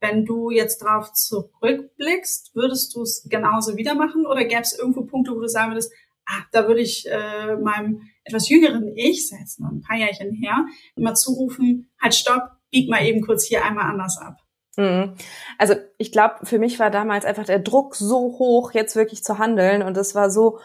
Wenn 0.00 0.24
du 0.24 0.50
jetzt 0.50 0.82
darauf 0.82 1.12
zurückblickst, 1.12 2.54
würdest 2.54 2.94
du 2.94 3.02
es 3.02 3.26
genauso 3.28 3.76
wieder 3.76 3.94
machen 3.94 4.26
oder 4.26 4.44
gäbe 4.44 4.60
es 4.60 4.78
irgendwo 4.78 5.04
Punkte, 5.04 5.32
wo 5.32 5.40
du 5.40 5.48
sagen 5.48 5.72
würdest, 5.72 5.92
ah, 6.26 6.44
da 6.52 6.68
würde 6.68 6.82
ich 6.82 7.06
äh, 7.10 7.56
meinem 7.56 8.02
etwas 8.24 8.48
jüngeren 8.48 8.96
Ich, 8.96 9.28
sei 9.28 9.38
jetzt 9.40 9.58
noch 9.58 9.70
ein 9.70 9.80
paar 9.80 9.96
Jährchen 9.96 10.32
her, 10.34 10.66
immer 10.94 11.14
zurufen, 11.14 11.90
halt 12.00 12.14
stopp, 12.14 12.50
bieg 12.70 12.88
mal 12.88 13.04
eben 13.04 13.22
kurz 13.22 13.44
hier 13.44 13.64
einmal 13.64 13.90
anders 13.90 14.18
ab. 14.18 14.36
Mhm. 14.78 15.14
Also 15.58 15.74
ich 15.98 16.12
glaube, 16.12 16.36
für 16.44 16.58
mich 16.58 16.78
war 16.78 16.90
damals 16.90 17.24
einfach 17.24 17.44
der 17.44 17.58
Druck 17.58 17.94
so 17.94 18.38
hoch, 18.38 18.72
jetzt 18.72 18.96
wirklich 18.96 19.22
zu 19.22 19.38
handeln 19.38 19.82
und 19.82 19.96
es 19.96 20.14
war 20.14 20.30
so, 20.30 20.58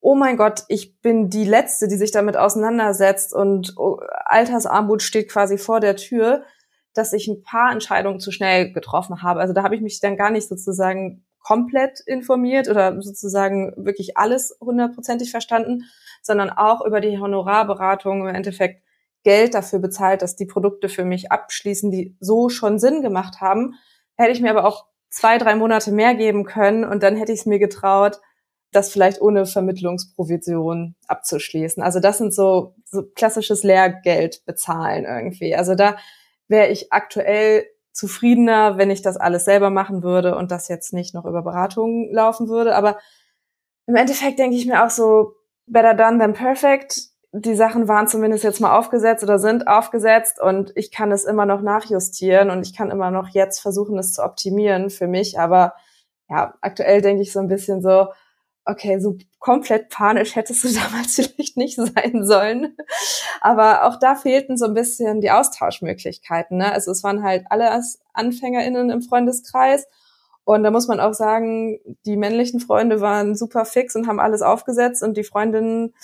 oh 0.00 0.14
mein 0.14 0.36
Gott, 0.36 0.64
ich 0.68 1.00
bin 1.00 1.30
die 1.30 1.44
Letzte, 1.44 1.88
die 1.88 1.96
sich 1.96 2.10
damit 2.10 2.36
auseinandersetzt 2.36 3.34
und 3.34 3.74
oh, 3.76 3.98
Altersarmut 4.24 5.02
steht 5.02 5.30
quasi 5.30 5.56
vor 5.56 5.80
der 5.80 5.96
Tür 5.96 6.44
dass 6.94 7.12
ich 7.12 7.28
ein 7.28 7.42
paar 7.42 7.72
Entscheidungen 7.72 8.20
zu 8.20 8.32
schnell 8.32 8.72
getroffen 8.72 9.22
habe. 9.22 9.40
Also 9.40 9.54
da 9.54 9.62
habe 9.62 9.74
ich 9.74 9.80
mich 9.80 10.00
dann 10.00 10.16
gar 10.16 10.30
nicht 10.30 10.48
sozusagen 10.48 11.24
komplett 11.38 12.00
informiert 12.00 12.68
oder 12.68 13.00
sozusagen 13.00 13.72
wirklich 13.76 14.16
alles 14.16 14.56
hundertprozentig 14.60 15.30
verstanden, 15.30 15.84
sondern 16.22 16.50
auch 16.50 16.84
über 16.84 17.00
die 17.00 17.18
Honorarberatung 17.18 18.28
im 18.28 18.34
Endeffekt 18.34 18.82
Geld 19.22 19.54
dafür 19.54 19.78
bezahlt, 19.78 20.22
dass 20.22 20.36
die 20.36 20.46
Produkte 20.46 20.88
für 20.88 21.04
mich 21.04 21.30
abschließen, 21.30 21.90
die 21.90 22.16
so 22.20 22.48
schon 22.48 22.78
Sinn 22.78 23.02
gemacht 23.02 23.40
haben. 23.40 23.74
Hätte 24.16 24.32
ich 24.32 24.40
mir 24.40 24.50
aber 24.50 24.64
auch 24.64 24.86
zwei, 25.10 25.38
drei 25.38 25.54
Monate 25.56 25.92
mehr 25.92 26.14
geben 26.14 26.44
können 26.44 26.84
und 26.84 27.02
dann 27.02 27.16
hätte 27.16 27.32
ich 27.32 27.40
es 27.40 27.46
mir 27.46 27.58
getraut, 27.58 28.20
das 28.72 28.92
vielleicht 28.92 29.20
ohne 29.20 29.46
Vermittlungsprovision 29.46 30.94
abzuschließen. 31.08 31.82
Also 31.82 31.98
das 31.98 32.18
sind 32.18 32.32
so, 32.32 32.74
so 32.84 33.02
klassisches 33.14 33.64
Lehrgeld 33.64 34.44
bezahlen 34.46 35.04
irgendwie. 35.04 35.56
Also 35.56 35.74
da 35.74 35.96
wäre 36.46 36.68
ich 36.68 36.92
aktuell 36.92 37.66
zufriedener, 37.92 38.78
wenn 38.78 38.90
ich 38.90 39.02
das 39.02 39.16
alles 39.16 39.44
selber 39.44 39.70
machen 39.70 40.02
würde 40.02 40.36
und 40.36 40.52
das 40.52 40.68
jetzt 40.68 40.92
nicht 40.92 41.14
noch 41.14 41.24
über 41.24 41.42
Beratungen 41.42 42.12
laufen 42.12 42.48
würde. 42.48 42.76
Aber 42.76 42.98
im 43.86 43.96
Endeffekt 43.96 44.38
denke 44.38 44.56
ich 44.56 44.66
mir 44.66 44.84
auch 44.84 44.90
so, 44.90 45.34
better 45.66 45.94
done 45.94 46.18
than 46.18 46.34
perfect. 46.34 47.08
Die 47.32 47.54
Sachen 47.54 47.86
waren 47.86 48.08
zumindest 48.08 48.42
jetzt 48.42 48.60
mal 48.60 48.76
aufgesetzt 48.76 49.22
oder 49.22 49.38
sind 49.38 49.68
aufgesetzt 49.68 50.40
und 50.40 50.72
ich 50.74 50.90
kann 50.90 51.12
es 51.12 51.24
immer 51.24 51.46
noch 51.46 51.62
nachjustieren 51.62 52.50
und 52.50 52.66
ich 52.66 52.76
kann 52.76 52.90
immer 52.90 53.12
noch 53.12 53.28
jetzt 53.28 53.60
versuchen, 53.60 53.98
es 53.98 54.14
zu 54.14 54.24
optimieren 54.24 54.90
für 54.90 55.06
mich. 55.06 55.38
Aber 55.38 55.74
ja, 56.28 56.54
aktuell 56.60 57.02
denke 57.02 57.22
ich 57.22 57.32
so 57.32 57.38
ein 57.38 57.48
bisschen 57.48 57.82
so, 57.82 58.08
okay, 58.64 58.98
so 58.98 59.16
komplett 59.38 59.90
panisch 59.90 60.36
hättest 60.36 60.64
du 60.64 60.68
damals 60.74 61.14
vielleicht 61.14 61.56
nicht 61.56 61.76
sein 61.76 62.24
sollen. 62.24 62.76
Aber 63.40 63.84
auch 63.84 63.98
da 63.98 64.14
fehlten 64.14 64.56
so 64.56 64.66
ein 64.66 64.74
bisschen 64.74 65.20
die 65.20 65.30
Austauschmöglichkeiten. 65.30 66.58
Ne? 66.58 66.72
Also 66.72 66.90
es 66.90 67.02
waren 67.02 67.22
halt 67.22 67.44
alle 67.50 67.80
AnfängerInnen 68.12 68.90
im 68.90 69.02
Freundeskreis. 69.02 69.86
Und 70.44 70.64
da 70.64 70.70
muss 70.70 70.88
man 70.88 71.00
auch 71.00 71.14
sagen, 71.14 71.78
die 72.06 72.16
männlichen 72.16 72.60
Freunde 72.60 73.00
waren 73.00 73.36
super 73.36 73.64
fix 73.64 73.94
und 73.94 74.08
haben 74.08 74.18
alles 74.18 74.42
aufgesetzt 74.42 75.02
und 75.02 75.16
die 75.16 75.22
Freundinnen 75.22 75.94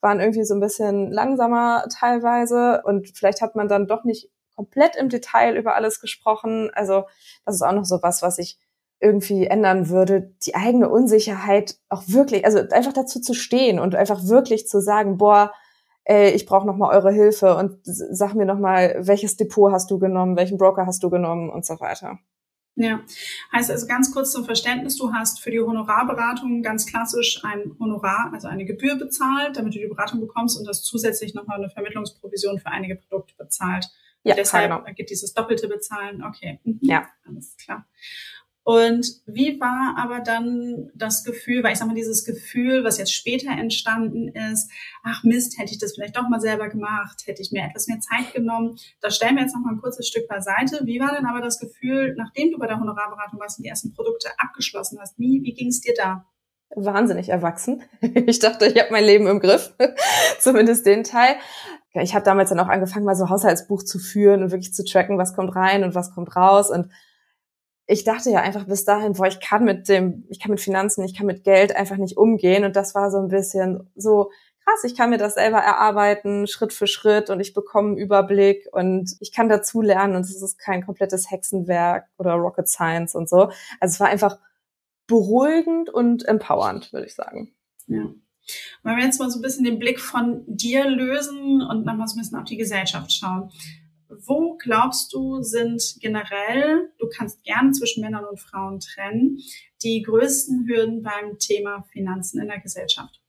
waren 0.00 0.20
irgendwie 0.20 0.44
so 0.44 0.54
ein 0.54 0.60
bisschen 0.60 1.10
langsamer 1.10 1.84
teilweise 1.92 2.82
und 2.84 3.08
vielleicht 3.16 3.42
hat 3.42 3.56
man 3.56 3.68
dann 3.68 3.86
doch 3.86 4.04
nicht 4.04 4.30
komplett 4.54 4.96
im 4.96 5.08
Detail 5.08 5.56
über 5.56 5.74
alles 5.76 6.00
gesprochen. 6.00 6.70
Also 6.74 7.04
das 7.44 7.56
ist 7.56 7.62
auch 7.62 7.72
noch 7.72 7.84
so 7.84 8.00
was, 8.02 8.22
was 8.22 8.38
ich 8.38 8.58
irgendwie 9.00 9.46
ändern 9.46 9.88
würde, 9.88 10.32
die 10.44 10.54
eigene 10.54 10.88
Unsicherheit 10.88 11.76
auch 11.88 12.02
wirklich, 12.06 12.44
also 12.44 12.58
einfach 12.58 12.92
dazu 12.92 13.20
zu 13.20 13.34
stehen 13.34 13.78
und 13.78 13.94
einfach 13.94 14.24
wirklich 14.24 14.66
zu 14.66 14.80
sagen, 14.80 15.16
boah, 15.18 15.52
ey, 16.04 16.30
ich 16.30 16.46
brauche 16.46 16.66
noch 16.66 16.76
mal 16.76 16.90
eure 16.90 17.12
Hilfe 17.12 17.56
und 17.56 17.78
sag 17.84 18.34
mir 18.34 18.46
noch 18.46 18.58
mal, 18.58 18.96
welches 18.98 19.36
Depot 19.36 19.72
hast 19.72 19.90
du 19.90 19.98
genommen, 19.98 20.36
welchen 20.36 20.58
Broker 20.58 20.86
hast 20.86 21.02
du 21.02 21.10
genommen 21.10 21.50
und 21.50 21.64
so 21.64 21.78
weiter. 21.80 22.18
Ja, 22.80 23.00
heißt 23.52 23.72
also 23.72 23.88
ganz 23.88 24.12
kurz 24.12 24.30
zum 24.30 24.44
Verständnis, 24.44 24.96
du 24.96 25.12
hast 25.12 25.40
für 25.40 25.50
die 25.50 25.58
Honorarberatung 25.58 26.62
ganz 26.62 26.86
klassisch 26.86 27.44
ein 27.44 27.74
Honorar, 27.80 28.30
also 28.32 28.46
eine 28.46 28.64
Gebühr 28.64 28.94
bezahlt, 28.94 29.56
damit 29.56 29.74
du 29.74 29.80
die 29.80 29.88
Beratung 29.88 30.20
bekommst 30.20 30.56
und 30.56 30.68
hast 30.68 30.84
zusätzlich 30.84 31.34
nochmal 31.34 31.58
eine 31.58 31.70
Vermittlungsprovision 31.70 32.60
für 32.60 32.68
einige 32.68 32.94
Produkte 32.94 33.34
bezahlt. 33.36 33.88
Ja, 34.22 34.36
deshalb 34.36 34.70
genau. 34.70 34.84
gibt 34.94 35.10
dieses 35.10 35.34
doppelte 35.34 35.66
Bezahlen. 35.66 36.22
Okay. 36.22 36.60
Mhm. 36.62 36.78
Ja. 36.82 37.08
Alles 37.26 37.56
klar. 37.56 37.84
Und 38.68 39.22
wie 39.24 39.58
war 39.60 39.96
aber 39.96 40.20
dann 40.20 40.90
das 40.94 41.24
Gefühl, 41.24 41.64
weil 41.64 41.72
ich 41.72 41.78
sag 41.78 41.88
mal, 41.88 41.94
dieses 41.94 42.26
Gefühl, 42.26 42.84
was 42.84 42.98
jetzt 42.98 43.14
später 43.14 43.50
entstanden 43.50 44.28
ist, 44.28 44.70
ach 45.02 45.24
Mist, 45.24 45.58
hätte 45.58 45.72
ich 45.72 45.78
das 45.78 45.94
vielleicht 45.94 46.18
doch 46.18 46.28
mal 46.28 46.38
selber 46.38 46.68
gemacht, 46.68 47.22
hätte 47.24 47.40
ich 47.40 47.50
mir 47.50 47.64
etwas 47.64 47.86
mehr 47.86 48.00
Zeit 48.00 48.34
genommen. 48.34 48.76
Das 49.00 49.16
stellen 49.16 49.36
wir 49.36 49.42
jetzt 49.44 49.54
noch 49.54 49.62
mal 49.62 49.72
ein 49.72 49.80
kurzes 49.80 50.06
Stück 50.06 50.28
beiseite. 50.28 50.82
Wie 50.84 51.00
war 51.00 51.16
denn 51.16 51.24
aber 51.24 51.40
das 51.40 51.58
Gefühl, 51.58 52.14
nachdem 52.18 52.50
du 52.50 52.58
bei 52.58 52.66
der 52.66 52.78
Honorarberatung 52.78 53.40
warst 53.40 53.58
und 53.58 53.64
die 53.64 53.70
ersten 53.70 53.94
Produkte 53.94 54.28
abgeschlossen 54.36 54.98
hast? 55.00 55.18
Wie, 55.18 55.40
wie 55.42 55.54
ging 55.54 55.68
es 55.68 55.80
dir 55.80 55.94
da? 55.96 56.26
Wahnsinnig 56.76 57.30
erwachsen. 57.30 57.84
Ich 58.02 58.38
dachte, 58.38 58.66
ich 58.66 58.78
habe 58.78 58.92
mein 58.92 59.04
Leben 59.04 59.28
im 59.28 59.40
Griff, 59.40 59.72
zumindest 60.40 60.84
den 60.84 61.04
Teil. 61.04 61.36
Ich 61.94 62.14
habe 62.14 62.26
damals 62.26 62.50
dann 62.50 62.60
auch 62.60 62.68
angefangen, 62.68 63.06
mal 63.06 63.16
so 63.16 63.30
Haushaltsbuch 63.30 63.82
zu 63.82 63.98
führen 63.98 64.42
und 64.42 64.50
wirklich 64.50 64.74
zu 64.74 64.84
tracken, 64.84 65.16
was 65.16 65.34
kommt 65.34 65.56
rein 65.56 65.84
und 65.84 65.94
was 65.94 66.14
kommt 66.14 66.36
raus 66.36 66.70
und 66.70 66.90
ich 67.90 68.04
dachte 68.04 68.30
ja 68.30 68.40
einfach 68.40 68.66
bis 68.66 68.84
dahin, 68.84 69.14
boah, 69.14 69.26
ich 69.26 69.40
kann 69.40 69.64
mit 69.64 69.88
dem, 69.88 70.24
ich 70.28 70.38
kann 70.38 70.50
mit 70.50 70.60
Finanzen, 70.60 71.04
ich 71.04 71.16
kann 71.16 71.26
mit 71.26 71.42
Geld 71.42 71.74
einfach 71.74 71.96
nicht 71.96 72.18
umgehen. 72.18 72.64
Und 72.64 72.76
das 72.76 72.94
war 72.94 73.10
so 73.10 73.18
ein 73.18 73.28
bisschen 73.28 73.90
so 73.96 74.30
krass, 74.62 74.84
ich 74.84 74.94
kann 74.94 75.08
mir 75.08 75.16
das 75.16 75.34
selber 75.34 75.56
erarbeiten, 75.56 76.46
Schritt 76.46 76.74
für 76.74 76.86
Schritt 76.86 77.30
und 77.30 77.40
ich 77.40 77.54
bekomme 77.54 77.88
einen 77.88 77.96
Überblick 77.96 78.68
und 78.72 79.16
ich 79.20 79.32
kann 79.32 79.48
dazu 79.48 79.80
lernen 79.80 80.16
und 80.16 80.20
es 80.20 80.42
ist 80.42 80.58
kein 80.58 80.84
komplettes 80.84 81.30
Hexenwerk 81.30 82.06
oder 82.18 82.34
Rocket 82.34 82.68
Science 82.68 83.14
und 83.14 83.26
so. 83.26 83.44
Also 83.80 83.94
es 83.94 84.00
war 84.00 84.08
einfach 84.08 84.38
beruhigend 85.06 85.88
und 85.88 86.28
empowernd, 86.28 86.92
würde 86.92 87.06
ich 87.06 87.14
sagen. 87.14 87.54
Ja. 87.86 88.04
Wenn 88.82 88.96
wir 88.96 89.04
jetzt 89.04 89.18
mal 89.18 89.30
so 89.30 89.38
ein 89.38 89.42
bisschen 89.42 89.64
den 89.64 89.78
Blick 89.78 89.98
von 89.98 90.42
dir 90.46 90.86
lösen 90.86 91.62
und 91.62 91.86
nochmal 91.86 92.06
so 92.06 92.16
ein 92.16 92.20
bisschen 92.20 92.38
auf 92.38 92.44
die 92.44 92.58
Gesellschaft 92.58 93.12
schauen. 93.12 93.50
Wo 94.08 94.56
glaubst 94.56 95.12
du, 95.12 95.42
sind 95.42 95.96
generell, 96.00 96.90
du 96.98 97.08
kannst 97.08 97.42
gern 97.44 97.74
zwischen 97.74 98.02
Männern 98.02 98.24
und 98.24 98.40
Frauen 98.40 98.80
trennen, 98.80 99.38
die 99.82 100.02
größten 100.02 100.66
Hürden 100.66 101.02
beim 101.02 101.38
Thema 101.38 101.84
Finanzen 101.92 102.40
in 102.40 102.48
der 102.48 102.60
Gesellschaft? 102.60 103.20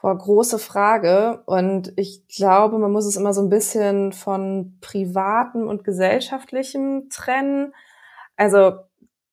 Boah, 0.00 0.16
große 0.16 0.58
Frage. 0.58 1.42
Und 1.46 1.92
ich 1.96 2.26
glaube, 2.28 2.78
man 2.78 2.92
muss 2.92 3.06
es 3.06 3.16
immer 3.16 3.32
so 3.34 3.42
ein 3.42 3.50
bisschen 3.50 4.12
von 4.12 4.78
privatem 4.80 5.68
und 5.68 5.84
gesellschaftlichem 5.84 7.08
trennen. 7.10 7.74
Also, 8.36 8.72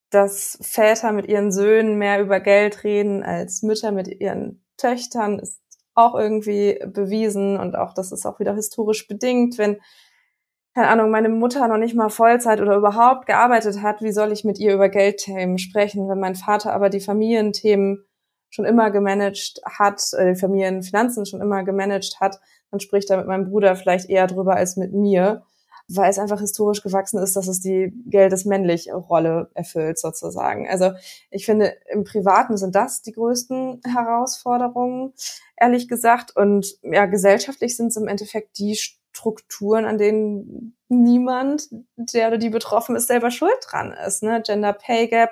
dass 0.10 0.58
Väter 0.62 1.12
mit 1.12 1.28
ihren 1.28 1.52
Söhnen 1.52 1.98
mehr 1.98 2.22
über 2.22 2.40
Geld 2.40 2.84
reden 2.84 3.24
als 3.24 3.64
Mütter 3.64 3.92
mit 3.92 4.08
ihren 4.08 4.64
Töchtern, 4.78 5.40
ist 5.40 5.60
auch 5.96 6.16
irgendwie 6.16 6.80
bewiesen 6.86 7.58
und 7.58 7.76
auch 7.76 7.94
das 7.94 8.12
ist 8.12 8.26
auch 8.26 8.40
wieder 8.40 8.56
historisch 8.56 9.08
bedingt, 9.08 9.58
wenn 9.58 9.80
keine 10.76 10.88
Ahnung, 10.88 11.10
meine 11.10 11.30
Mutter 11.30 11.68
noch 11.68 11.78
nicht 11.78 11.96
mal 11.96 12.10
Vollzeit 12.10 12.62
oder 12.62 12.76
überhaupt 12.76 13.26
gearbeitet 13.26 13.82
hat, 13.82 14.02
wie 14.02 14.12
soll 14.12 14.32
ich 14.32 14.44
mit 14.44 14.60
ihr 14.60 14.74
über 14.74 14.90
Geldthemen 14.90 15.58
sprechen, 15.58 16.08
wenn 16.08 16.20
mein 16.20 16.36
Vater 16.36 16.74
aber 16.74 16.90
die 16.90 17.00
Familienthemen 17.00 18.06
schon 18.50 18.66
immer 18.66 18.92
gemanagt 18.92 19.62
hat, 19.66 20.02
äh, 20.14 20.34
die 20.34 20.40
Familienfinanzen 20.40 21.26
schon 21.26 21.42
immer 21.42 21.64
gemanagt 21.64 22.20
hat, 22.20 22.40
dann 22.72 22.80
spricht 22.80 23.10
er 23.10 23.18
mit 23.18 23.28
meinem 23.28 23.50
Bruder 23.50 23.76
vielleicht 23.76 24.10
eher 24.10 24.28
drüber 24.28 24.56
als 24.56 24.76
mit 24.76 24.94
mir, 24.94 25.44
weil 25.88 26.10
es 26.10 26.20
einfach 26.20 26.40
historisch 26.40 26.84
gewachsen 26.84 27.20
ist, 27.20 27.36
dass 27.36 27.48
es 27.48 27.62
die 27.62 27.92
Geldes-männlich 28.06 28.94
Rolle 28.94 29.50
erfüllt 29.56 29.98
sozusagen. 29.98 30.68
Also 30.70 30.92
ich 31.32 31.46
finde, 31.46 31.74
im 31.92 32.04
Privaten 32.04 32.58
sind 32.58 32.76
das 32.76 33.02
die 33.02 33.12
größten 33.12 33.82
Herausforderungen, 33.86 35.14
ehrlich 35.58 35.88
gesagt. 35.88 36.36
Und 36.36 36.78
ja, 36.84 37.08
gesellschaftlich 37.08 37.76
sind 37.76 37.88
es 37.88 37.98
im 37.98 38.08
Endeffekt 38.08 38.60
die 38.60 38.78
Strukturen, 39.20 39.86
an 39.86 39.98
denen 39.98 40.78
niemand, 40.88 41.68
der 41.98 42.30
oder 42.30 42.38
die 42.38 42.50
betroffen 42.50 42.96
ist, 42.96 43.08
selber 43.08 43.32
schuld 43.32 43.58
dran 43.70 43.92
ist. 43.92 44.24
Ne? 44.24 44.42
Gender 44.42 44.72
Pay 44.72 45.08
Gap, 45.08 45.32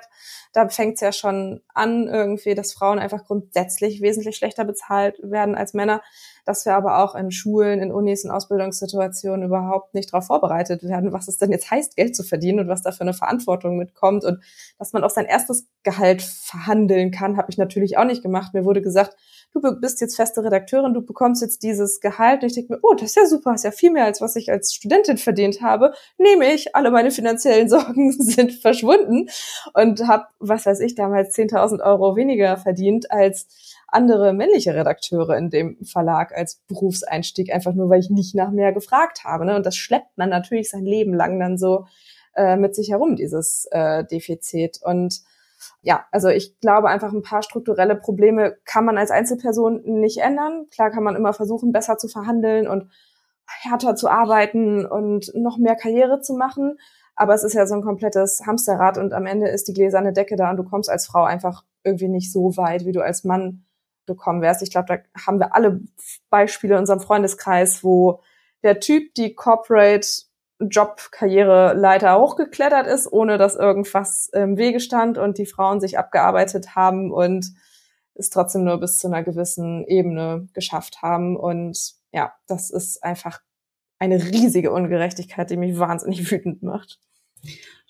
da 0.52 0.68
fängt 0.68 0.96
es 0.96 1.00
ja 1.00 1.10
schon 1.10 1.62
an, 1.72 2.06
irgendwie, 2.06 2.54
dass 2.54 2.74
Frauen 2.74 2.98
einfach 2.98 3.24
grundsätzlich 3.24 4.02
wesentlich 4.02 4.36
schlechter 4.36 4.64
bezahlt 4.64 5.18
werden 5.22 5.54
als 5.54 5.72
Männer, 5.72 6.02
dass 6.48 6.64
wir 6.64 6.74
aber 6.74 7.04
auch 7.04 7.14
in 7.14 7.30
Schulen, 7.30 7.80
in 7.80 7.92
Unis, 7.92 8.24
in 8.24 8.30
Ausbildungssituationen 8.30 9.46
überhaupt 9.46 9.92
nicht 9.92 10.12
darauf 10.12 10.26
vorbereitet 10.26 10.82
werden, 10.82 11.12
was 11.12 11.28
es 11.28 11.36
denn 11.36 11.52
jetzt 11.52 11.70
heißt, 11.70 11.94
Geld 11.94 12.16
zu 12.16 12.22
verdienen 12.22 12.60
und 12.60 12.68
was 12.68 12.80
da 12.80 12.90
für 12.90 13.02
eine 13.02 13.12
Verantwortung 13.12 13.76
mitkommt 13.76 14.24
und 14.24 14.42
dass 14.78 14.94
man 14.94 15.04
auch 15.04 15.10
sein 15.10 15.26
erstes 15.26 15.68
Gehalt 15.82 16.22
verhandeln 16.22 17.10
kann, 17.10 17.36
habe 17.36 17.50
ich 17.50 17.58
natürlich 17.58 17.98
auch 17.98 18.04
nicht 18.04 18.22
gemacht. 18.22 18.54
Mir 18.54 18.64
wurde 18.64 18.80
gesagt, 18.80 19.14
du 19.52 19.60
bist 19.78 20.00
jetzt 20.00 20.16
feste 20.16 20.42
Redakteurin, 20.42 20.94
du 20.94 21.02
bekommst 21.02 21.42
jetzt 21.42 21.62
dieses 21.62 22.00
Gehalt. 22.00 22.42
Und 22.42 22.48
ich 22.48 22.54
denke 22.54 22.74
mir, 22.74 22.78
oh, 22.82 22.94
das 22.94 23.10
ist 23.10 23.16
ja 23.16 23.26
super, 23.26 23.54
ist 23.54 23.64
ja 23.64 23.70
viel 23.70 23.90
mehr, 23.90 24.04
als 24.04 24.20
was 24.20 24.36
ich 24.36 24.50
als 24.50 24.72
Studentin 24.74 25.18
verdient 25.18 25.60
habe. 25.60 25.92
Nehme 26.16 26.52
ich, 26.52 26.74
alle 26.74 26.90
meine 26.90 27.10
finanziellen 27.10 27.68
Sorgen 27.68 28.12
sind 28.12 28.52
verschwunden 28.52 29.28
und 29.74 30.06
habe, 30.06 30.24
was 30.38 30.66
weiß 30.66 30.80
ich, 30.80 30.94
damals 30.94 31.34
10.000 31.36 31.82
Euro 31.84 32.16
weniger 32.16 32.56
verdient 32.56 33.10
als 33.10 33.48
andere 33.88 34.34
männliche 34.34 34.74
Redakteure 34.74 35.36
in 35.36 35.50
dem 35.50 35.78
Verlag 35.84 36.36
als 36.36 36.60
Berufseinstieg, 36.68 37.52
einfach 37.52 37.72
nur, 37.72 37.88
weil 37.88 38.00
ich 38.00 38.10
nicht 38.10 38.34
nach 38.34 38.50
mehr 38.50 38.72
gefragt 38.72 39.24
habe. 39.24 39.46
Ne? 39.46 39.56
Und 39.56 39.64
das 39.64 39.76
schleppt 39.76 40.16
man 40.16 40.28
natürlich 40.28 40.70
sein 40.70 40.84
Leben 40.84 41.14
lang 41.14 41.40
dann 41.40 41.56
so 41.56 41.86
äh, 42.36 42.56
mit 42.56 42.74
sich 42.74 42.90
herum, 42.90 43.16
dieses 43.16 43.66
äh, 43.70 44.04
Defizit. 44.04 44.80
Und 44.82 45.22
ja, 45.80 46.04
also 46.12 46.28
ich 46.28 46.60
glaube 46.60 46.88
einfach 46.88 47.12
ein 47.12 47.22
paar 47.22 47.42
strukturelle 47.42 47.96
Probleme 47.96 48.56
kann 48.64 48.84
man 48.84 48.98
als 48.98 49.10
Einzelperson 49.10 49.82
nicht 49.84 50.18
ändern. 50.18 50.66
Klar 50.70 50.90
kann 50.90 51.02
man 51.02 51.16
immer 51.16 51.32
versuchen, 51.32 51.72
besser 51.72 51.96
zu 51.96 52.08
verhandeln 52.08 52.68
und 52.68 52.90
härter 53.46 53.96
zu 53.96 54.08
arbeiten 54.08 54.84
und 54.84 55.32
noch 55.34 55.56
mehr 55.56 55.76
Karriere 55.76 56.20
zu 56.20 56.34
machen. 56.34 56.78
Aber 57.16 57.34
es 57.34 57.42
ist 57.42 57.54
ja 57.54 57.66
so 57.66 57.74
ein 57.74 57.82
komplettes 57.82 58.42
Hamsterrad 58.46 58.98
und 58.98 59.14
am 59.14 59.26
Ende 59.26 59.48
ist 59.48 59.66
die 59.66 59.72
gläserne 59.72 60.12
Decke 60.12 60.36
da 60.36 60.50
und 60.50 60.58
du 60.58 60.64
kommst 60.64 60.90
als 60.90 61.06
Frau 61.06 61.24
einfach 61.24 61.64
irgendwie 61.82 62.08
nicht 62.08 62.30
so 62.30 62.56
weit, 62.56 62.84
wie 62.84 62.92
du 62.92 63.00
als 63.00 63.24
Mann 63.24 63.64
gekommen 64.08 64.42
wärst. 64.42 64.62
Ich 64.62 64.70
glaube, 64.72 64.86
da 64.88 65.26
haben 65.26 65.38
wir 65.38 65.54
alle 65.54 65.80
Beispiele 66.30 66.74
in 66.74 66.80
unserem 66.80 67.00
Freundeskreis, 67.00 67.84
wo 67.84 68.20
der 68.64 68.80
Typ 68.80 69.14
die 69.14 69.34
Corporate 69.34 70.08
Job-Karriereleiter 70.60 72.18
hochgeklettert 72.18 72.86
ist, 72.88 73.10
ohne 73.10 73.38
dass 73.38 73.54
irgendwas 73.54 74.28
im 74.32 74.56
Wege 74.56 74.80
stand 74.80 75.16
und 75.16 75.38
die 75.38 75.46
Frauen 75.46 75.80
sich 75.80 75.98
abgearbeitet 75.98 76.74
haben 76.74 77.12
und 77.12 77.46
es 78.14 78.30
trotzdem 78.30 78.64
nur 78.64 78.80
bis 78.80 78.98
zu 78.98 79.06
einer 79.06 79.22
gewissen 79.22 79.84
Ebene 79.86 80.48
geschafft 80.52 81.02
haben. 81.02 81.36
Und 81.36 81.94
ja, 82.12 82.32
das 82.48 82.70
ist 82.70 83.04
einfach 83.04 83.40
eine 84.00 84.16
riesige 84.16 84.72
Ungerechtigkeit, 84.72 85.50
die 85.50 85.56
mich 85.56 85.78
wahnsinnig 85.78 86.28
wütend 86.30 86.62
macht. 86.62 86.98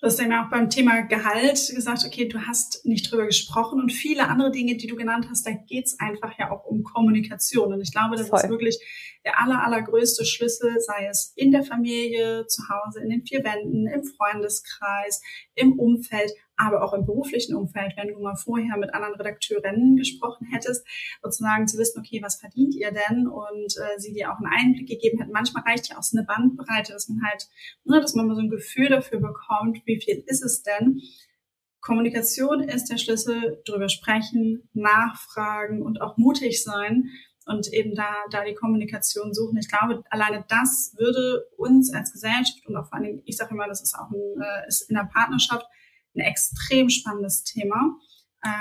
Du 0.01 0.07
hast 0.07 0.17
ja 0.17 0.45
auch 0.45 0.49
beim 0.49 0.69
Thema 0.69 1.01
Gehalt 1.01 1.71
gesagt, 1.75 2.05
okay, 2.05 2.25
du 2.25 2.39
hast 2.47 2.85
nicht 2.85 3.11
drüber 3.11 3.25
gesprochen 3.25 3.81
und 3.81 3.91
viele 3.91 4.29
andere 4.29 4.49
Dinge, 4.49 4.77
die 4.77 4.87
du 4.87 4.95
genannt 4.95 5.27
hast, 5.29 5.45
da 5.45 5.51
geht's 5.51 5.99
einfach 5.99 6.39
ja 6.39 6.51
auch 6.51 6.63
um 6.63 6.83
Kommunikation. 6.83 7.73
Und 7.73 7.81
ich 7.81 7.91
glaube, 7.91 8.15
das 8.15 8.29
Voll. 8.29 8.39
ist 8.39 8.49
wirklich 8.49 8.79
der 9.25 9.41
aller, 9.41 9.61
allergrößte 9.61 10.23
Schlüssel, 10.23 10.79
sei 10.79 11.07
es 11.07 11.33
in 11.35 11.51
der 11.51 11.63
Familie, 11.63 12.47
zu 12.47 12.63
Hause, 12.69 13.01
in 13.01 13.09
den 13.09 13.25
vier 13.25 13.43
Wänden, 13.43 13.87
im 13.87 14.05
Freundeskreis, 14.05 15.21
im 15.55 15.77
Umfeld, 15.77 16.31
aber 16.59 16.83
auch 16.83 16.93
im 16.93 17.05
beruflichen 17.05 17.55
Umfeld, 17.55 17.93
wenn 17.95 18.09
du 18.09 18.19
mal 18.19 18.35
vorher 18.35 18.77
mit 18.77 18.93
anderen 18.93 19.15
Redakteurinnen 19.15 19.95
gesprochen 19.95 20.47
hättest, 20.51 20.85
sozusagen 21.23 21.67
zu 21.67 21.77
wissen, 21.77 21.99
okay, 21.99 22.21
was 22.21 22.39
verdient 22.39 22.75
ihr 22.75 22.91
denn? 22.91 23.27
Und 23.27 23.75
äh, 23.77 23.97
sie 23.97 24.13
dir 24.13 24.31
auch 24.31 24.37
einen 24.37 24.51
Einblick 24.51 24.89
gegeben 24.89 25.19
hätten. 25.19 25.31
Manchmal 25.31 25.63
reicht 25.63 25.89
ja 25.89 25.97
auch 25.97 26.03
so 26.03 26.17
eine 26.17 26.27
Bandbreite, 26.27 26.91
dass 26.91 27.07
man 27.07 27.21
halt, 27.23 27.47
ne, 27.85 28.01
dass 28.01 28.13
man 28.13 28.27
mal 28.27 28.35
so 28.35 28.41
ein 28.41 28.49
Gefühl 28.49 28.89
dafür 28.89 29.19
bekommt, 29.19 29.81
wie 29.85 30.01
viel 30.01 30.23
ist 30.27 30.43
es 30.43 30.61
denn? 30.61 30.99
Kommunikation 31.81 32.61
ist 32.61 32.91
der 32.91 32.97
Schlüssel, 32.97 33.61
drüber 33.65 33.87
sprechen, 33.87 34.69
nachfragen 34.73 35.81
und 35.81 36.01
auch 36.01 36.17
mutig 36.17 36.61
sein 36.61 37.09
und 37.45 37.71
eben 37.71 37.95
da, 37.95 38.15
da 38.31 38.43
die 38.43 38.53
Kommunikation 38.53 39.33
suchen. 39.33 39.57
Ich 39.57 39.69
glaube, 39.69 40.03
alleine 40.09 40.43
das 40.49 40.93
würde 40.97 41.47
uns 41.57 41.93
als 41.93 42.11
Gesellschaft 42.11 42.67
und 42.67 42.75
auch 42.75 42.87
vor 42.87 42.95
allen 42.95 43.05
Dingen, 43.05 43.21
ich 43.25 43.37
sage 43.37 43.51
immer, 43.53 43.67
das 43.67 43.81
ist 43.81 43.95
auch 43.95 44.11
ein, 44.11 44.41
äh, 44.41 44.67
ist 44.67 44.89
in 44.89 44.95
der 44.95 45.09
Partnerschaft 45.11 45.65
ein 46.15 46.21
extrem 46.21 46.89
spannendes 46.89 47.43
Thema. 47.43 47.95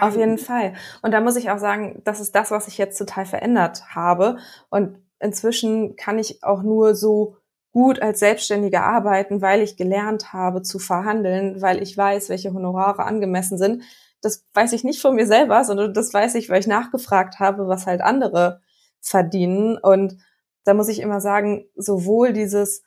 Auf 0.00 0.16
jeden 0.16 0.32
ähm, 0.32 0.38
Fall. 0.38 0.74
Und 1.02 1.12
da 1.12 1.20
muss 1.20 1.36
ich 1.36 1.50
auch 1.50 1.58
sagen, 1.58 2.02
das 2.04 2.20
ist 2.20 2.34
das, 2.34 2.50
was 2.50 2.66
ich 2.68 2.78
jetzt 2.78 2.98
total 2.98 3.26
verändert 3.26 3.94
habe. 3.94 4.38
Und 4.70 4.98
inzwischen 5.20 5.96
kann 5.96 6.18
ich 6.18 6.42
auch 6.42 6.62
nur 6.62 6.94
so 6.94 7.36
gut 7.72 8.02
als 8.02 8.18
Selbstständige 8.18 8.82
arbeiten, 8.82 9.40
weil 9.40 9.60
ich 9.62 9.76
gelernt 9.76 10.32
habe 10.32 10.62
zu 10.62 10.78
verhandeln, 10.78 11.62
weil 11.62 11.82
ich 11.82 11.96
weiß, 11.96 12.28
welche 12.28 12.52
Honorare 12.52 13.04
angemessen 13.04 13.58
sind. 13.58 13.84
Das 14.20 14.46
weiß 14.52 14.72
ich 14.72 14.82
nicht 14.82 15.00
von 15.00 15.14
mir 15.14 15.26
selber, 15.26 15.62
sondern 15.62 15.94
das 15.94 16.12
weiß 16.12 16.34
ich, 16.34 16.48
weil 16.48 16.60
ich 16.60 16.66
nachgefragt 16.66 17.38
habe, 17.38 17.68
was 17.68 17.86
halt 17.86 18.00
andere 18.00 18.60
verdienen. 19.00 19.78
Und 19.78 20.16
da 20.64 20.74
muss 20.74 20.88
ich 20.88 20.98
immer 21.00 21.20
sagen, 21.20 21.66
sowohl 21.76 22.32
dieses, 22.32 22.82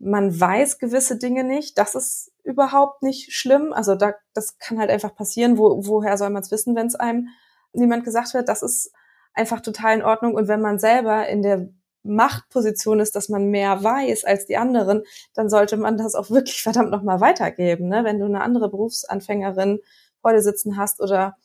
man 0.00 0.38
weiß 0.40 0.78
gewisse 0.78 1.18
Dinge 1.18 1.44
nicht, 1.44 1.76
das 1.78 1.94
ist 1.94 2.32
überhaupt 2.42 3.02
nicht 3.02 3.32
schlimm. 3.32 3.72
Also 3.72 3.94
da, 3.94 4.14
das 4.32 4.58
kann 4.58 4.78
halt 4.78 4.90
einfach 4.90 5.14
passieren. 5.14 5.58
Wo, 5.58 5.86
woher 5.86 6.16
soll 6.16 6.30
man 6.30 6.42
es 6.42 6.50
wissen, 6.50 6.74
wenn 6.74 6.86
es 6.86 6.94
einem 6.94 7.28
niemand 7.74 8.04
gesagt 8.04 8.32
wird? 8.32 8.48
Das 8.48 8.62
ist 8.62 8.92
einfach 9.34 9.60
total 9.60 9.96
in 9.96 10.02
Ordnung. 10.02 10.34
Und 10.34 10.48
wenn 10.48 10.62
man 10.62 10.78
selber 10.78 11.28
in 11.28 11.42
der 11.42 11.68
Machtposition 12.02 12.98
ist, 12.98 13.14
dass 13.14 13.28
man 13.28 13.50
mehr 13.50 13.84
weiß 13.84 14.24
als 14.24 14.46
die 14.46 14.56
anderen, 14.56 15.02
dann 15.34 15.50
sollte 15.50 15.76
man 15.76 15.98
das 15.98 16.14
auch 16.14 16.30
wirklich 16.30 16.62
verdammt 16.62 16.90
nochmal 16.90 17.20
weitergeben. 17.20 17.88
Ne? 17.88 18.02
Wenn 18.02 18.18
du 18.18 18.24
eine 18.24 18.40
andere 18.40 18.70
Berufsanfängerin 18.70 19.80
vor 20.22 20.32
dir 20.32 20.42
sitzen 20.42 20.78
hast 20.78 21.02
oder 21.02 21.36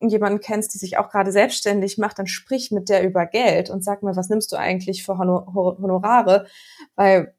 jemanden 0.00 0.40
kennst, 0.40 0.74
die 0.74 0.78
sich 0.78 0.98
auch 0.98 1.08
gerade 1.08 1.32
selbstständig 1.32 1.96
macht, 1.96 2.18
dann 2.18 2.26
sprich 2.26 2.70
mit 2.70 2.90
der 2.90 3.02
über 3.02 3.24
Geld 3.24 3.70
und 3.70 3.82
sag 3.82 4.02
mal, 4.02 4.14
was 4.16 4.28
nimmst 4.28 4.52
du 4.52 4.56
eigentlich 4.56 5.02
für 5.02 5.16
Honorare? 5.16 6.46
Weil 6.94 7.34